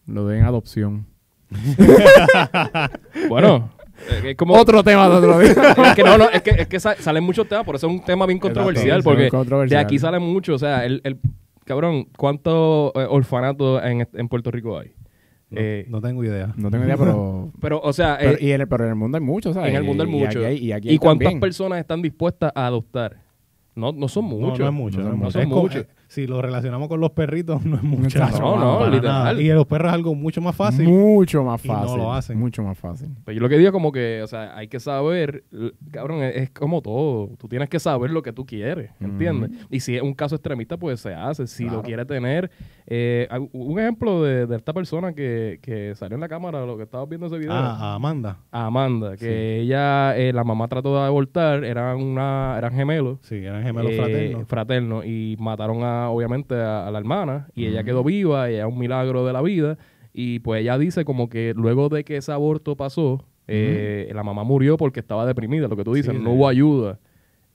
lo 0.08 0.26
den 0.28 0.44
adopción. 0.44 1.06
Bueno, 3.30 3.70
eh, 4.10 4.32
es 4.32 4.36
como... 4.38 4.54
Otro 4.56 4.84
tema 4.84 5.08
de 5.10 5.16
otro 5.16 5.40
día. 5.40 5.52
es 5.90 5.96
que 5.96 6.04
no, 6.04 6.18
no, 6.18 6.30
es 6.30 6.42
que, 6.42 6.50
es 6.52 6.68
que 6.68 6.80
sa- 6.80 6.96
salen 6.96 7.24
muchos 7.24 7.48
temas, 7.48 7.66
por 7.66 7.76
eso 7.76 7.88
es 7.88 7.94
un 7.94 8.04
tema 8.04 8.26
bien 8.26 8.40
controversial, 8.40 8.98
Exacto, 9.00 9.10
porque 9.10 9.30
controversial. 9.30 9.80
de 9.80 9.86
aquí 9.86 10.00
sale 10.00 10.20
mucho, 10.20 10.56
o 10.56 10.60
sea, 10.60 10.86
el, 10.86 11.02
el 11.04 11.20
cabrón, 11.66 12.08
¿cuántos 12.18 12.92
eh, 12.96 13.06
orfanatos 13.10 13.84
en, 13.84 14.08
en 14.14 14.28
Puerto 14.28 14.52
Rico 14.52 14.78
hay? 14.80 14.92
No, 15.54 15.60
Eh, 15.62 15.86
no 15.90 16.02
tengo 16.02 16.24
idea. 16.24 16.54
No 16.58 16.70
tengo 16.72 16.86
idea, 16.86 16.98
pero... 16.98 17.52
pero, 17.62 17.80
o 17.82 17.94
sea, 17.94 18.18
pero- 18.20 18.32
eh, 18.34 18.38
y 18.42 18.52
en 18.52 18.62
el, 18.62 18.68
pero 18.68 18.84
en 18.86 18.90
el 18.92 18.96
mundo 18.96 19.18
hay 19.18 19.24
muchos, 19.24 19.54
¿sabes? 19.54 19.70
en 19.70 19.76
el 19.76 19.84
mundo 19.84 20.04
hay 20.04 20.10
Y- 20.10 20.12
mucho. 20.12 20.42
Y, 20.42 20.46
aquí 20.46 20.46
hay- 20.46 20.58
y, 20.58 20.72
aquí 20.72 20.88
¿Y 20.90 20.92
hay 20.92 20.98
cuántas 20.98 21.34
personas 21.36 21.80
están 21.80 22.02
dispuestas 22.02 22.52
a 22.56 22.66
adoptar? 22.68 23.18
No, 23.76 23.92
no 23.92 24.08
son 24.08 24.26
No, 24.26 24.36
muchos. 24.38 24.60
No, 24.60 24.68
es 24.68 24.74
mucho. 24.74 25.00
No 25.02 25.16
no 25.16 25.32
son 25.32 25.48
muchos. 25.50 25.86
Es 26.14 26.24
si 26.24 26.28
lo 26.28 26.42
relacionamos 26.42 26.88
con 26.88 27.00
los 27.00 27.12
perritos, 27.12 27.66
no 27.66 27.76
es 27.78 27.84
mucho. 27.84 28.20
No, 28.20 28.58
no, 28.58 28.78
para 28.80 28.92
literal. 28.92 29.24
nada. 29.36 29.42
Y 29.42 29.48
los 29.50 29.66
perros 29.66 29.90
es 29.90 29.94
algo 29.96 30.14
mucho 30.16 30.42
más 30.42 30.56
fácil. 30.56 30.88
Mucho 30.88 31.44
más 31.44 31.64
Y 31.66 31.68
no 31.68 31.74
fácil. 31.76 31.98
lo 31.98 32.14
hacen. 32.14 32.40
Mucho 32.40 32.64
más 32.64 32.78
fácil. 32.78 33.10
Pero 33.26 33.36
yo 33.36 33.42
lo 33.42 33.50
que 33.50 33.58
digo 33.58 33.72
como 33.72 33.92
que, 33.92 34.22
o 34.24 34.28
sea, 34.28 34.56
hay 34.56 34.68
que 34.68 34.80
saber, 34.80 35.44
cabrón, 35.92 36.22
es, 36.24 36.36
es 36.36 36.50
como 36.52 36.82
todo. 36.82 37.30
Tú 37.38 37.48
tienes 37.48 37.70
que 37.70 37.80
saber 37.80 38.12
lo 38.12 38.22
que 38.22 38.32
tú 38.32 38.46
quieres, 38.46 38.92
¿entiendes? 39.00 39.52
Y 39.70 39.80
si 39.80 39.96
es 39.96 40.02
un 40.02 40.14
caso 40.14 40.36
extremista, 40.36 40.78
pues 40.78 41.00
se 41.00 41.14
hace. 41.14 41.48
Si 41.48 41.64
Claro. 41.64 41.78
lo 41.78 41.84
quiere 41.84 42.06
tener. 42.06 42.52
eh, 42.86 43.28
un 43.54 43.80
ejemplo 43.80 44.22
de, 44.24 44.46
de 44.46 44.56
esta 44.58 44.74
persona 44.74 45.14
que, 45.14 45.60
que 45.62 45.96
salió 45.96 46.16
en 46.16 46.22
la 46.22 46.28
cámara, 46.28 46.66
lo 46.66 46.78
que 46.78 46.84
estabas 46.84 47.08
viendo 47.10 47.28
ese 47.28 47.38
video. 47.38 47.54
Ah, 47.54 47.94
a 47.94 47.96
Amanda. 47.96 48.38
a 48.52 48.66
Amanda, 48.68 49.16
que 49.18 49.62
ella, 49.62 50.16
eh, 50.18 50.34
la 50.34 50.44
mamá 50.44 50.68
trató 50.68 50.94
de 50.96 51.06
abortar, 51.06 51.64
eran 51.64 51.98
una, 52.02 52.56
eran 52.58 52.74
gemelos. 52.74 53.20
Sí, 53.22 53.36
eran 53.38 53.64
gemelos 53.64 53.92
eh, 53.92 53.96
fraternos. 53.96 54.48
fraternos, 54.48 55.06
y 55.06 55.36
mataron 55.40 55.84
a, 55.84 56.03
obviamente 56.10 56.56
a, 56.56 56.88
a 56.88 56.92
la 56.92 57.00
hermana 57.00 57.48
y 57.56 57.66
ella 57.66 57.84
quedó 57.84 58.04
viva, 58.04 58.52
y 58.52 58.56
es 58.56 58.66
un 58.66 58.78
milagro 58.78 59.26
de 59.26 59.34
la 59.34 59.42
vida 59.42 59.78
y 60.14 60.40
pues 60.40 60.62
ella 60.62 60.78
dice 60.78 61.06
como 61.06 61.28
que 61.30 61.54
luego 61.56 61.90
de 61.90 62.04
que 62.04 62.18
ese 62.18 62.32
aborto 62.32 62.76
pasó, 62.76 63.26
eh, 63.48 64.12
la 64.14 64.24
mamá 64.24 64.44
murió 64.44 64.78
porque 64.78 65.00
estaba 65.00 65.26
deprimida, 65.26 65.68
lo 65.68 65.76
que 65.76 65.84
tú 65.84 65.94
dices, 65.94 66.14
Sí, 66.14 66.18
no 66.22 66.30
sí. 66.32 66.36
hubo 66.36 66.48
ayuda. 66.48 67.00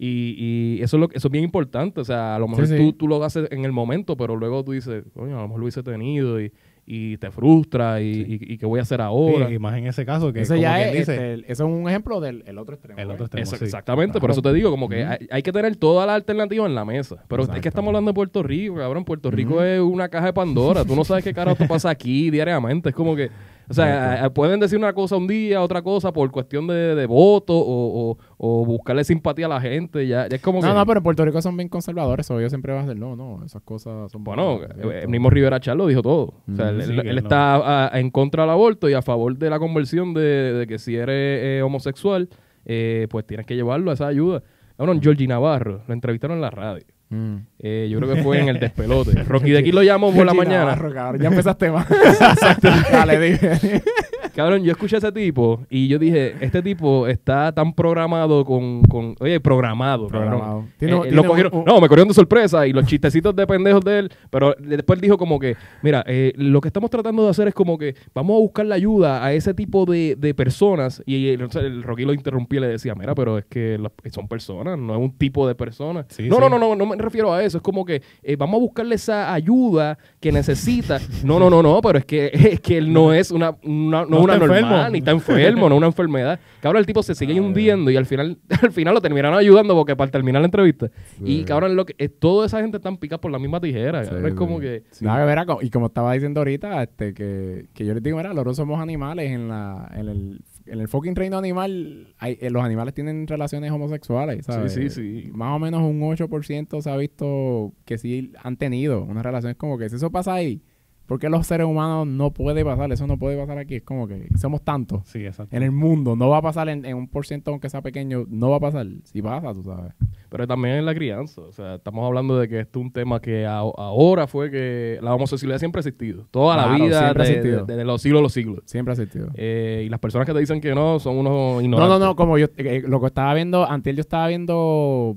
Y, 0.01 0.35
y 0.79 0.83
eso, 0.83 0.97
es 0.97 1.01
lo, 1.01 1.09
eso 1.13 1.27
es 1.29 1.33
bien 1.33 1.45
importante, 1.45 2.01
o 2.01 2.05
sea, 2.05 2.37
a 2.37 2.39
lo 2.39 2.47
mejor 2.47 2.67
Sí, 2.69 2.77
Tú, 2.77 2.93
tú 2.93 3.09
lo 3.09 3.23
haces 3.25 3.49
en 3.51 3.65
el 3.65 3.73
momento, 3.73 4.17
pero 4.17 4.37
luego 4.37 4.63
tú 4.65 4.73
dices, 4.73 5.05
coño, 5.15 5.37
a 5.39 5.43
lo 5.43 5.49
mejor 5.49 5.59
lo 5.61 5.65
hubiese 5.65 5.83
tenido 5.83 6.41
y, 6.41 6.53
y 6.91 7.19
te 7.19 7.31
frustra 7.31 8.01
y, 8.01 8.07
y, 8.07 8.55
y 8.55 8.57
qué 8.59 8.65
voy 8.65 8.79
a 8.79 8.83
hacer 8.83 9.03
ahora. 9.03 9.51
Y, 9.51 9.55
y 9.57 9.59
más 9.59 9.77
en 9.77 9.87
ese 9.87 10.07
caso 10.07 10.33
que 10.33 10.41
Ese 10.41 10.55
como 10.55 10.63
ya 10.63 10.77
quien 10.77 10.89
es, 10.89 10.95
dice, 10.95 11.13
este, 11.13 11.33
el- 11.35 11.45
eso 11.47 11.67
es 11.69 11.71
un 11.71 11.87
ejemplo 11.89 12.19
del 12.19 12.43
el 12.47 12.57
otro 12.57 12.75
extremo. 12.77 12.99
el 12.99 13.11
¿eh? 13.11 13.13
otro 13.13 13.27
extremo, 13.27 13.43
Eso- 13.45 13.57
sí. 13.59 13.65
exactamente, 13.67 14.19
por 14.21 14.31
eso 14.31 14.41
te 14.41 14.53
digo, 14.55 14.71
como 14.71 14.89
que 14.89 15.05
hay, 15.05 15.27
hay 15.31 15.43
que 15.43 15.53
tener 15.53 15.77
toda 15.77 16.07
la 16.07 16.15
alternativa 16.15 16.65
en 16.65 16.75
la 16.75 16.87
mesa. 16.87 17.17
Pero 17.29 17.43
es 17.43 17.51
que 17.61 17.69
estamos 17.69 17.89
hablando 17.89 18.11
de 18.11 18.15
Puerto 18.15 18.43
Rico, 18.43 18.77
cabrón. 18.77 19.05
Puerto 19.05 19.31
Rico 19.31 19.63
es 19.63 19.81
una 19.81 20.09
caja 20.09 20.27
de 20.27 20.33
Pandora. 20.33 20.85
Tú 20.85 20.97
no 20.97 21.05
sabes 21.05 21.23
qué 21.25 21.35
carajo 21.35 21.57
te 21.57 21.67
pasa 21.69 21.91
aquí 21.91 22.31
diariamente. 22.31 22.89
Es 22.89 22.95
como 22.95 23.15
que, 23.15 23.29
o 23.71 23.75
sea, 23.75 24.25
eh, 24.27 24.31
pueden 24.31 24.61
decir 24.61 24.79
una 24.79 24.93
cosa 24.93 25.17
un 25.17 25.27
día, 25.27 25.63
otra 25.63 25.83
cosa 25.83 26.13
por 26.13 26.31
cuestión 26.31 26.67
de, 26.67 26.95
de 26.95 27.07
voto 27.07 27.55
o, 27.57 28.11
o- 28.13 28.19
o 28.39 28.65
buscarle 28.65 29.05
simpatía 29.05 29.47
a 29.47 29.49
la 29.51 29.61
gente. 29.61 30.07
Ya, 30.07 30.27
ya 30.29 30.37
es 30.37 30.43
como 30.43 30.61
que. 30.61 30.67
No, 30.67 30.75
no, 30.75 30.87
pero 30.87 30.99
en 30.99 31.05
Puerto 31.05 31.25
Rico 31.25 31.41
son 31.43 31.57
bien 31.57 31.69
conservadores, 31.69 32.31
o 32.31 32.41
yo 32.41 32.49
siempre 32.49 32.73
va 32.73 32.81
a 32.81 32.83
decir, 32.85 32.99
no, 32.99 33.15
no, 33.17 33.45
esas 33.45 33.63
cosas 33.63 34.11
son... 34.13 34.25
Bueno, 34.25 34.63
eh, 34.63 34.69
esto". 34.71 34.93
el 34.93 35.09
mismo 35.09 35.31
Rivera 35.31 35.61
Char 35.61 35.77
lo 35.77 35.87
dijo 35.87 36.03
todo. 36.03 36.35
O 36.51 36.57
sea, 36.57 36.67
Mm, 36.73 36.81
él, 36.81 36.83
sí, 36.83 36.93
él- 36.93 37.03
que 37.03 37.09
él 37.11 37.17
no. 37.17 37.23
está 37.23 37.87
ah, 37.87 37.99
en 37.99 38.11
contra 38.11 38.45
del 38.45 38.51
aborto 38.51 38.89
y 38.89 38.95
a 38.95 39.03
favor 39.03 39.37
de 39.37 39.51
la 39.51 39.59
conversión 39.59 40.15
de, 40.15 40.21
de 40.55 40.67
que 40.67 40.79
si 40.79 40.97
eres 40.97 41.15
eh, 41.43 41.63
homosexual, 41.63 42.29
eh, 42.65 43.07
pues 43.11 43.27
tienes 43.27 43.47
que 43.47 43.55
llevarlo 43.57 43.91
a 43.91 43.95
esa 43.95 44.07
ayuda. 44.07 44.43
Cabrón, 44.77 45.01
Georgie 45.03 45.27
Navarro, 45.27 45.83
lo 45.89 45.95
entrevistaron 45.95 46.37
en 46.37 46.43
la 46.43 46.51
radio. 46.51 46.85
Mm. 47.11 47.37
Eh, 47.61 47.89
yo 47.91 47.99
creo 47.99 48.15
que 48.15 48.23
fue 48.23 48.41
en 48.41 48.49
el 48.49 48.61
despelote. 48.61 49.23
Rocky 49.25 49.51
de 49.51 49.59
aquí 49.59 49.73
lo 49.73 49.83
llamó 49.83 50.13
por 50.13 50.27
la 50.27 50.35
mañana. 50.35 50.79
Ya 51.19 51.29
empezaste 51.29 51.71
más. 51.71 51.87
Dale, 52.93 53.19
dije. 53.19 53.83
Cabrón, 54.39 54.63
yo 54.63 54.71
escuché 54.71 54.95
a 54.95 54.99
ese 54.99 55.11
tipo 55.11 55.67
y 55.69 55.89
yo 55.89 55.99
dije, 55.99 56.37
este 56.41 56.63
tipo 56.63 57.09
está 57.09 57.51
tan 57.51 57.73
programado 57.73 58.45
con... 58.45 58.83
con 58.83 59.17
oye, 59.19 59.41
programado. 59.41 60.07
Programado. 60.07 60.65
Tiene- 60.79 60.95
eh, 60.95 61.01
tiene 61.03 61.17
lo 61.17 61.25
cogieron- 61.25 61.53
un- 61.53 61.59
un- 61.59 61.65
No, 61.65 61.81
me 61.81 61.89
cogieron 61.89 62.07
de 62.07 62.15
sorpresa 62.15 62.65
y 62.65 62.73
los 62.73 62.87
chistecitos 62.87 63.35
de 63.35 63.45
pendejos 63.49 63.85
de 63.85 63.99
él, 63.99 64.13
pero 64.31 64.55
después 64.61 65.01
dijo 65.01 65.19
como 65.19 65.41
que, 65.41 65.57
mira, 65.83 66.05
eh, 66.07 66.33
lo 66.37 66.61
que 66.61 66.69
estamos 66.69 66.89
tratando 66.89 67.25
de 67.25 67.31
hacer 67.31 67.49
es 67.49 67.55
como 67.55 67.77
que 67.79 67.97
vamos 68.15 68.37
a 68.37 68.39
buscar 68.39 68.65
la 68.67 68.77
ayuda 68.77 69.25
a 69.25 69.33
ese 69.33 69.55
tipo 69.55 69.85
de, 69.87 70.15
de 70.17 70.33
personas 70.35 71.03
y 71.05 71.31
el, 71.31 71.41
el 71.57 71.83
Rocky 71.83 72.05
lo 72.05 72.13
interrumpía 72.13 72.59
y 72.59 72.61
le 72.63 72.69
decía, 72.69 72.95
mira, 72.95 73.17
pero 73.17 73.39
es 73.39 73.45
que 73.47 73.77
son 74.13 74.29
personas, 74.29 74.79
no 74.79 74.95
es 74.95 75.01
un 75.01 75.19
tipo 75.19 75.49
de 75.49 75.57
personas. 75.57 76.07
Sí, 76.11 76.29
no, 76.29 76.37
sí. 76.37 76.41
no, 76.43 76.49
no, 76.49 76.61
no, 76.61 76.77
no 76.77 76.87
me 76.87 76.95
refiero 76.95 77.33
a 77.33 77.43
eso, 77.43 77.57
es 77.59 77.63
como 77.65 77.85
que 77.85 78.03
eh, 78.23 78.37
vamos 78.37 78.59
a 78.59 78.61
buscarle 78.61 78.95
esa 78.95 79.35
ayuda 79.35 79.99
que 80.21 80.31
necesita. 80.31 81.01
No, 81.25 81.41
no, 81.41 81.51
no, 81.51 81.61
no, 81.61 81.81
pero 81.81 81.99
es 81.99 82.05
que, 82.05 82.31
es 82.33 82.61
que 82.61 82.79
él 82.79 82.93
no 82.93 83.13
es 83.13 83.33
una, 83.33 83.57
una- 83.65 84.05
no 84.07 84.28
No 84.28 84.28
una 84.37 84.45
está 84.45 84.47
normal, 84.61 84.65
enfermo. 84.73 84.91
ni 84.93 84.99
está 84.99 85.11
enfermo, 85.11 85.69
no 85.69 85.77
una 85.77 85.87
enfermedad. 85.87 86.41
Cabrón, 86.61 86.81
el 86.81 86.87
tipo 86.87 87.03
se 87.03 87.15
sigue 87.15 87.41
hundiendo 87.41 87.91
y 87.91 87.97
al 87.97 88.07
final, 88.07 88.39
al 88.63 88.73
final 88.73 88.95
lo 88.95 89.01
terminaron 89.01 89.39
ayudando 89.39 89.75
porque 89.75 89.97
para 89.97 90.11
terminar 90.11 90.41
la 90.43 90.47
entrevista. 90.47 90.91
Y 91.25 91.45
cabrón, 91.45 91.77
lo 91.77 91.85
que, 91.87 91.95
eh, 91.99 92.09
toda 92.09 92.47
esa 92.47 92.61
gente 92.61 92.77
están 92.79 92.97
picadas 92.97 93.21
por 93.21 93.31
la 93.31 93.39
misma 93.39 93.61
tijera. 93.61 94.05
Sí, 94.05 94.11
es 94.25 94.35
como 94.35 94.57
sí. 94.57 94.63
que. 94.63 94.83
Nada 95.01 95.21
que 95.21 95.27
ver, 95.35 95.47
co- 95.47 95.59
y 95.63 95.71
como 95.71 95.87
estaba 95.87 96.13
diciendo 96.13 96.41
ahorita, 96.41 96.83
este, 96.83 97.15
que, 97.15 97.67
que 97.75 97.85
yo 97.85 97.95
les 97.95 98.03
digo, 98.03 98.17
mira, 98.17 98.31
nosotros 98.31 98.57
somos 98.57 98.81
animales 98.81 99.31
en 99.31 99.49
la, 99.49 99.91
en 99.95 100.09
el, 100.09 100.41
en 100.67 100.81
el 100.81 100.89
fucking 100.89 101.15
reino 101.17 101.39
animal, 101.39 102.15
hay, 102.19 102.37
eh, 102.41 102.51
los 102.51 102.63
animales 102.63 102.93
tienen 102.95 103.27
relaciones 103.27 103.71
homosexuales, 103.73 104.45
¿sabes? 104.45 104.73
Sí, 104.75 104.91
sí, 104.91 105.23
sí. 105.25 105.31
Más 105.33 105.55
o 105.57 105.59
menos 105.59 105.81
un 105.83 106.01
8% 106.01 106.81
se 106.83 106.91
ha 106.91 106.97
visto 106.97 107.73
que 107.85 107.97
sí 107.99 108.33
han 108.43 108.57
tenido 108.57 109.03
una 109.05 109.23
relación. 109.23 109.51
Es 109.51 109.57
como 109.57 109.79
que 109.79 109.89
si 109.89 109.97
eso 109.97 110.11
pasa 110.11 110.35
ahí, 110.35 110.61
¿por 111.09 111.19
qué 111.19 111.29
los 111.29 111.45
seres 111.47 111.67
humanos 111.67 112.07
no 112.07 112.31
puede 112.33 112.65
pasar? 112.65 112.93
Eso 112.93 113.07
no 113.09 113.19
puede 113.19 113.37
pasar 113.37 113.59
aquí. 113.59 113.77
Es 113.77 113.83
como 113.83 114.07
que 114.07 114.29
somos 114.37 114.63
tantos 114.63 115.01
Sí, 115.07 115.25
exacto. 115.27 115.57
en 115.57 115.65
el 115.65 115.73
mundo. 115.73 116.15
No 116.15 116.29
va 116.29 116.37
a 116.37 116.43
pasar 116.43 116.69
en, 116.69 116.85
en 116.85 116.97
un 116.97 117.09
por 117.09 117.27
ciento, 117.27 117.51
aunque 117.51 117.69
sea 117.69 117.83
pequeño, 117.83 118.27
no 118.29 118.51
va 118.51 118.59
a 118.59 118.61
pasar. 118.61 118.87
Si 119.05 119.21
pasa, 119.21 119.53
tú 119.53 119.65
sabes. 119.65 119.93
Pero 120.29 120.47
también 120.47 120.77
en 120.77 120.85
la 120.87 120.95
crianza. 120.95 121.41
O 121.41 121.51
sea, 121.51 121.77
estamos 121.77 122.07
hablando 122.07 122.39
de 122.39 122.47
que 122.49 122.61
esto 122.61 122.79
es 122.79 122.85
un 122.85 122.93
tema 122.93 123.19
que 123.21 123.47
a- 123.47 123.57
ahora 123.59 124.27
fue 124.27 124.51
que 124.51 124.99
la 125.03 125.15
homosexualidad 125.15 125.59
siempre 125.59 125.79
ha 125.79 125.81
existido. 125.81 126.27
Toda 126.31 126.57
la 126.57 126.69
vida, 126.77 126.99
siempre 127.01 127.23
ha 127.23 127.27
de- 127.27 127.33
existido. 127.33 127.65
de- 127.65 127.73
desde 127.73 127.85
los 127.87 128.03
siglos 128.03 128.19
de 128.19 128.23
los 128.23 128.33
siglos. 128.35 128.61
Siempre 128.67 128.93
ha 128.93 128.95
existido. 128.95 129.29
Eh, 129.35 129.85
y 129.87 129.89
las 129.89 129.99
personas 130.01 130.27
que 130.27 130.35
te 130.35 130.39
dicen 130.41 130.61
que 130.61 130.75
no 130.75 130.99
son 131.01 131.17
unos 131.17 131.33
No, 131.57 131.61
ignorantes. 131.63 131.99
no, 131.99 132.05
no, 132.07 132.15
como 132.17 132.37
yo, 132.37 132.47
eh, 132.59 132.83
lo 132.87 133.01
que 133.01 133.07
estaba 133.07 133.33
viendo, 133.33 133.67
antes 133.69 133.97
yo 133.97 134.01
estaba 134.03 134.29
viendo, 134.29 135.17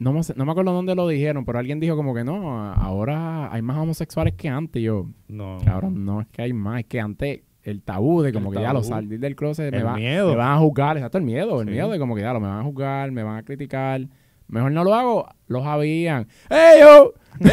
no 0.00 0.12
me, 0.12 0.20
no 0.34 0.44
me 0.44 0.50
acuerdo 0.50 0.72
dónde 0.72 0.94
lo 0.96 1.06
dijeron, 1.06 1.44
pero 1.44 1.58
alguien 1.60 1.78
dijo 1.78 1.94
como 1.94 2.12
que 2.14 2.24
no, 2.24 2.72
ahora 2.72 3.52
hay 3.52 3.62
más 3.62 3.76
homosexuales 3.76 4.34
que 4.34 4.48
antes. 4.48 4.80
Y 4.80 4.86
yo, 4.86 5.06
No. 5.28 5.58
cabrón, 5.64 6.04
no 6.04 6.20
es 6.22 6.26
que 6.28 6.42
hay 6.42 6.52
más, 6.52 6.80
es 6.80 6.86
que 6.86 7.00
antes 7.00 7.40
el 7.62 7.82
tabú 7.82 8.22
de 8.22 8.32
como 8.32 8.50
El 8.50 8.56
que 8.56 8.62
ya 8.64 8.72
lo 8.72 8.82
salir 8.82 9.20
del 9.20 9.36
closet 9.36 9.70
me, 9.70 9.78
El 9.78 9.86
va- 9.86 9.94
miedo. 9.94 10.30
me 10.30 10.36
van 10.36 10.52
a 10.52 10.58
juzgar, 10.58 10.96
exacto, 10.96 11.18
el 11.18 11.24
miedo, 11.24 11.60
el 11.60 11.68
miedo 11.70 11.90
de 11.90 11.98
como 11.98 12.14
que 12.16 12.22
ya 12.22 12.32
lo 12.32 12.40
me 12.40 12.48
van 12.48 12.58
a 12.60 12.64
juzgar, 12.64 13.12
me 13.12 13.22
van 13.22 13.36
a 13.36 13.42
criticar. 13.44 14.00
Mejor 14.48 14.72
no 14.72 14.82
lo 14.82 14.94
hago, 14.94 15.28
los 15.46 15.64
habían. 15.64 16.26
¡Ey, 16.48 16.80
yo! 16.80 17.12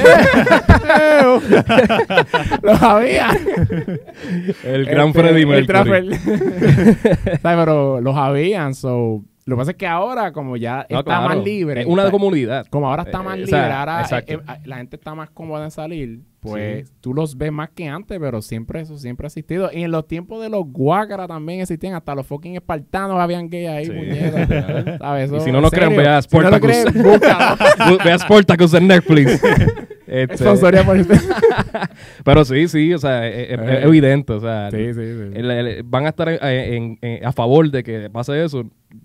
Los 2.63 2.81
habían. 2.81 3.37
El 4.63 4.85
gran 4.85 5.07
Este, 5.09 5.19
Freddie 5.21 5.41
el 5.43 5.47
Mercury. 5.47 5.67
Traffer. 5.67 6.05
¿Sabes? 7.41 7.65
Pero 7.65 8.01
los 8.01 8.15
habían, 8.15 8.73
so. 8.73 9.23
Lo 9.47 9.55
que 9.55 9.59
pasa 9.59 9.71
es 9.71 9.77
que 9.77 9.87
ahora, 9.87 10.33
como 10.33 10.57
ya 10.57 10.85
No, 10.89 10.99
está 10.99 11.03
claro. 11.03 11.29
más 11.29 11.37
libre. 11.45 11.81
Es 11.81 11.87
una 11.87 12.11
comunidad. 12.11 12.67
Como 12.69 12.89
ahora 12.89 13.03
está 13.03 13.21
Eh, 13.21 13.23
más 13.23 13.37
libre, 13.39 13.57
ahora 13.59 14.01
eh, 14.01 14.23
eh, 14.27 14.39
la 14.65 14.77
gente 14.77 14.97
está 14.97 15.15
más 15.15 15.29
cómoda 15.29 15.63
en 15.63 15.71
salir, 15.71 16.19
pues 16.41 16.91
tú 16.99 17.13
los 17.13 17.37
ves 17.37 17.51
más 17.53 17.69
que 17.69 17.87
antes, 17.87 18.19
pero 18.19 18.41
siempre 18.41 18.81
eso 18.81 18.97
siempre 18.97 19.25
ha 19.25 19.29
existido. 19.29 19.69
Y 19.73 19.83
en 19.83 19.91
los 19.91 20.05
tiempos 20.05 20.41
de 20.41 20.49
los 20.49 20.65
guácaras 20.65 21.29
también 21.29 21.61
existían, 21.61 21.93
hasta 21.95 22.13
los 22.13 22.27
fucking 22.27 22.55
espartanos 22.55 23.17
habían 23.19 23.49
gay 23.49 23.67
ahí, 23.67 23.85
Sí. 23.85 23.91
puñetas, 23.93 24.97
¿sabes? 24.99 25.31
Y 25.31 25.39
si 25.39 25.51
no 25.53 25.61
nos 25.61 25.71
creen, 25.71 25.95
ve 25.95 26.05
a 26.07 26.21
Si 26.21 26.27
no 26.35 26.41
lo 26.41 26.47
Sportacus. 26.57 26.69
creen, 26.91 27.03
búscalo. 27.03 27.97
Ve 28.03 28.11
a 28.11 28.19
Sportacus 28.19 28.73
en 28.73 28.87
Netflix. 28.87 29.41
Este, 30.07 30.83
por 30.85 30.97
este. 30.97 31.15
pero 32.23 32.45
sí, 32.45 32.67
sí, 32.67 32.93
o 32.93 32.97
sea, 32.97 33.27
es, 33.27 33.49
es- 33.51 33.59
es 33.59 33.69
Eh. 33.69 33.81
evidente. 33.83 34.33
O 34.33 34.39
sea, 34.39 34.69
Sí, 34.71 34.93
sí, 34.93 35.01
sí. 35.01 35.31
el- 35.35 35.51
el- 35.51 35.83
van 35.83 36.05
a 36.05 36.09
estar 36.09 36.29
en- 36.29 36.39
en- 36.41 36.99
en- 37.01 37.25
a 37.25 37.31
favor 37.33 37.69
de 37.69 37.83
que 37.83 38.09
pase 38.09 38.43
eso. 38.43 38.61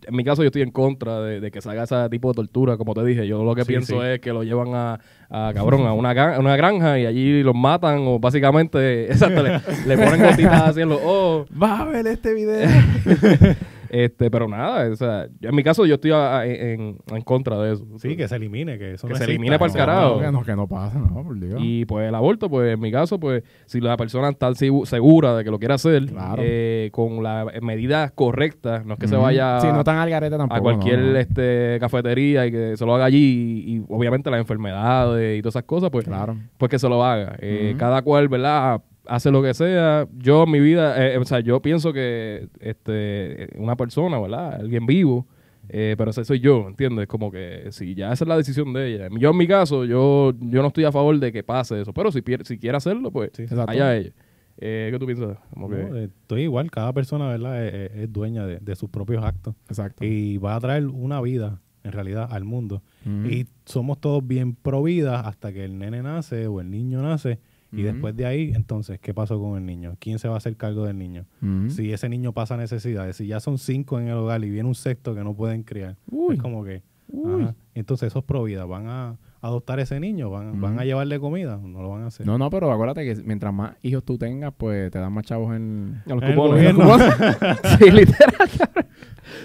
En 0.06 0.14
mi 0.14 0.22
caso, 0.24 0.42
yo 0.42 0.46
estoy 0.46 0.62
en 0.62 0.70
contra 0.70 1.20
de, 1.22 1.40
de 1.40 1.50
que 1.50 1.60
se 1.60 1.68
haga 1.68 1.82
ese 1.82 2.08
tipo 2.08 2.28
de 2.30 2.36
tortura. 2.36 2.76
Como 2.76 2.94
te 2.94 3.04
dije, 3.04 3.26
yo 3.26 3.42
lo 3.42 3.54
que 3.56 3.64
pienso 3.64 4.04
es 4.04 4.20
que 4.20 4.32
lo 4.32 4.44
llevan 4.44 4.68
a, 4.74 5.00
a, 5.28 5.52
cabrón, 5.52 5.86
a 5.88 5.92
una, 5.92 6.38
una 6.38 6.56
granja 6.56 7.00
y 7.00 7.06
allí 7.06 7.42
los 7.42 7.54
matan 7.56 7.98
o 8.06 8.20
básicamente, 8.20 9.06
exacto, 9.12 9.42
le, 9.42 9.60
le 9.86 9.98
ponen 9.98 10.22
gotitas 10.22 10.62
así 10.62 10.80
en 10.82 10.88
los 10.90 11.00
ojos. 11.02 11.48
Vas 11.50 11.80
a 11.80 11.84
ver 11.86 12.06
este 12.06 12.32
video. 12.32 12.68
Este, 13.94 14.31
pero 14.31 14.48
nada, 14.48 14.88
o 14.90 14.96
sea, 14.96 15.26
yo- 15.38 15.50
en 15.50 15.55
mi 15.55 15.62
caso 15.62 15.85
yo 15.85 15.96
estoy 15.96 16.12
a- 16.12 16.38
a- 16.38 16.46
en, 16.46 16.96
en 17.14 17.20
contra 17.24 17.59
de 17.61 17.74
eso. 17.74 17.87
Sí, 17.98 18.16
que 18.16 18.26
se 18.26 18.37
elimine, 18.37 18.78
que 18.78 18.94
eso 18.94 19.07
Que 19.07 19.12
no 19.12 19.18
se 19.18 19.24
elimine 19.24 19.59
pa'l 19.59 19.68
No, 19.70 19.76
carajo. 19.76 20.14
No, 20.14 20.20
que 20.22 20.33
no, 20.33 20.42
que 20.44 20.57
no 20.57 20.66
pasa, 20.66 20.98
no, 20.98 21.22
por 21.22 21.38
Dios. 21.38 21.61
Y 21.62 21.85
pues 21.85 22.09
el 22.09 22.14
aborto, 22.14 22.48
pues 22.48 22.72
en 22.72 22.81
mi 22.81 22.90
caso, 22.90 23.20
pues 23.20 23.42
si 23.66 23.83
la 23.83 23.98
persona 23.98 24.31
está 24.31 24.48
segu- 24.52 24.87
segura 24.87 25.37
de 25.37 25.44
que 25.44 25.50
lo 25.50 25.59
quiere 25.59 25.74
hacer, 25.74 26.07
Claro. 26.07 26.40
eh, 26.42 26.88
con 26.90 27.22
las 27.22 27.46
medidas 27.61 28.12
correctas, 28.12 28.87
no 28.87 28.94
es 28.94 28.98
que 28.98 29.09
se 29.09 29.16
vaya 29.16 29.61
Sí, 29.61 29.66
no 29.70 29.85
tan 29.85 29.98
al 29.98 30.09
garete 30.09 30.38
tampoco. 30.38 30.59
a 30.59 30.62
cualquier 30.62 30.98
no, 30.98 31.12
no. 31.12 31.18
este 31.18 31.76
cafetería 31.78 32.46
y 32.46 32.50
que 32.50 32.76
se 32.78 32.87
lo 32.87 32.94
haga 32.94 33.05
allí 33.05 33.62
y, 33.66 33.76
y 33.76 33.85
obviamente 33.90 34.31
las 34.31 34.40
enfermedades 34.40 35.38
y 35.38 35.42
todas 35.42 35.57
esas 35.57 35.64
cosas, 35.64 35.90
pues, 35.90 36.07
Claro. 36.07 36.37
pues 36.57 36.70
que 36.70 36.78
se 36.78 36.88
lo 36.88 37.05
haga. 37.05 37.37
Eh. 37.40 37.74
Cada 37.78 38.00
cual, 38.00 38.28
¿verdad? 38.28 38.81
Hace 39.06 39.30
lo 39.30 39.42
que 39.42 39.52
sea. 39.54 40.06
Yo 40.18 40.44
en 40.44 40.50
mi 40.50 40.60
vida, 40.60 40.94
eh, 41.04 41.18
o 41.18 41.24
sea, 41.24 41.40
yo 41.40 41.60
pienso 41.60 41.92
que 41.92 42.48
este 42.60 43.48
una 43.56 43.76
persona, 43.76 44.20
¿verdad? 44.20 44.54
Alguien 44.60 44.86
vivo, 44.86 45.26
eh, 45.68 45.94
pero 45.98 46.10
ese 46.10 46.24
soy 46.24 46.40
yo, 46.40 46.68
¿entiendes? 46.68 47.06
Como 47.08 47.30
que 47.30 47.66
si 47.70 47.94
ya 47.94 48.12
esa 48.12 48.24
es 48.24 48.28
la 48.28 48.36
decisión 48.36 48.72
de 48.72 48.94
ella. 48.94 49.08
Yo 49.18 49.30
en 49.30 49.36
mi 49.36 49.46
caso, 49.48 49.84
yo, 49.84 50.32
yo 50.40 50.62
no 50.62 50.68
estoy 50.68 50.84
a 50.84 50.92
favor 50.92 51.18
de 51.18 51.32
que 51.32 51.42
pase 51.42 51.80
eso, 51.80 51.92
pero 51.92 52.12
si, 52.12 52.20
pier- 52.20 52.44
si 52.44 52.58
quiere 52.58 52.76
hacerlo, 52.76 53.10
pues 53.10 53.30
Sí. 53.34 53.44
Allá 53.66 53.96
ella. 53.96 54.10
Eh, 54.58 54.88
¿Qué 54.92 54.98
tú 54.98 55.06
piensas? 55.06 55.38
Como 55.52 55.68
que, 55.68 55.76
No, 55.76 55.96
eh, 55.96 56.04
estoy 56.04 56.42
igual, 56.42 56.70
cada 56.70 56.92
persona, 56.92 57.26
¿verdad? 57.28 57.66
Es, 57.66 57.74
es- 57.92 57.98
es 58.02 58.12
dueña 58.12 58.46
de, 58.46 58.58
de 58.60 58.76
sus 58.76 58.88
propios 58.90 59.24
actos. 59.24 59.54
Exacto. 59.68 60.04
Y 60.04 60.36
va 60.38 60.54
a 60.54 60.60
traer 60.60 60.86
una 60.86 61.20
vida, 61.20 61.60
en 61.84 61.92
realidad, 61.92 62.28
al 62.30 62.44
mundo. 62.44 62.82
Y 63.04 63.46
somos 63.64 63.98
todos 64.00 64.24
bien 64.24 64.54
pro 64.54 64.82
vida 64.82 65.20
hasta 65.20 65.52
que 65.52 65.64
el 65.64 65.78
nene 65.78 66.02
nace 66.02 66.46
o 66.46 66.60
el 66.60 66.70
niño 66.70 67.02
nace. 67.02 67.40
Y 67.72 67.82
después 67.82 68.14
de 68.14 68.26
ahí, 68.26 68.52
entonces, 68.54 69.00
¿qué 69.00 69.14
pasó 69.14 69.40
con 69.40 69.56
el 69.56 69.64
niño? 69.64 69.96
¿Quién 69.98 70.18
se 70.18 70.28
va 70.28 70.35
a 70.35 70.37
hacer 70.38 70.56
cargo 70.56 70.85
del 70.85 70.98
niño? 70.98 71.24
Si 71.68 71.92
ese 71.92 72.08
niño 72.08 72.32
pasa 72.32 72.56
necesidades, 72.56 73.16
si 73.16 73.26
ya 73.26 73.40
son 73.40 73.58
cinco 73.58 73.98
en 73.98 74.08
el 74.08 74.14
hogar 74.14 74.44
y 74.44 74.50
viene 74.50 74.68
un 74.68 74.74
sexto 74.74 75.14
que 75.14 75.24
no 75.24 75.35
pueden 75.35 75.62
criar, 75.62 75.96
Uy. 76.11 76.37
es 76.37 76.42
como 76.42 76.64
que... 76.64 76.82
Ajá. 77.12 77.54
Entonces 77.74 78.08
esos 78.08 78.24
pro 78.24 78.44
vida 78.44 78.64
van 78.64 78.87
a 78.87 79.16
adoptar 79.42 79.80
ese 79.80 79.98
niño, 79.98 80.30
van, 80.30 80.61
van 80.61 80.78
a 80.78 80.85
llevarle 80.85 81.18
comida, 81.18 81.58
no 81.62 81.82
lo 81.82 81.90
van 81.90 82.02
a 82.02 82.06
hacer. 82.06 82.26
No, 82.26 82.38
no, 82.38 82.48
pero 82.48 82.70
acuérdate 82.70 83.04
que 83.04 83.22
mientras 83.22 83.52
más 83.52 83.74
hijos 83.82 84.04
tú 84.04 84.16
tengas, 84.16 84.52
pues 84.56 84.90
te 84.90 84.98
dan 84.98 85.12
más 85.12 85.24
chavos 85.24 85.54
en... 85.54 86.00
a 86.06 86.14
los 86.14 86.22
En 86.22 86.28
el 86.30 86.74
cupones. 86.74 87.14
sí, 87.78 87.90
literal. 87.90 88.48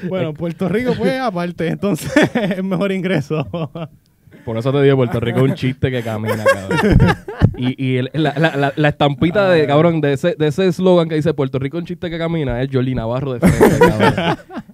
Bueno, 0.08 0.34
Puerto 0.34 0.70
Rico, 0.70 0.94
pues, 0.98 1.20
aparte, 1.22 1.68
entonces 1.68 2.12
es 2.36 2.64
mejor 2.64 2.92
ingreso. 2.92 3.48
Por 4.46 4.58
eso 4.58 4.72
te 4.72 4.82
digo, 4.84 4.98
Puerto 4.98 5.20
Rico 5.20 5.40
es 5.40 5.52
un 5.52 5.56
chiste 5.56 5.90
que 5.90 6.04
camina, 6.04 6.44
cabrón. 6.44 7.16
Y, 7.58 7.76
y 7.84 7.98
el- 7.98 8.10
la, 8.14 8.34
la- 8.38 8.56
la- 8.56 8.74
la 8.76 8.90
estampita 8.90 9.50
de, 9.50 9.66
cabrón, 9.68 10.00
de 10.02 10.14
ese 10.14 10.36
de 10.38 10.48
ese 10.48 10.68
eslogan 10.68 11.10
que 11.10 11.16
dice 11.16 11.34
Puerto 11.34 11.58
Rico 11.60 11.78
un 11.78 11.86
chiste 11.86 12.10
que 12.10 12.18
camina 12.18 12.62
es 12.62 12.70
Jordi 12.72 12.94
Navarro 12.96 13.34
de 13.34 13.40
frente, 13.40 13.80
cabrón. 13.80 14.38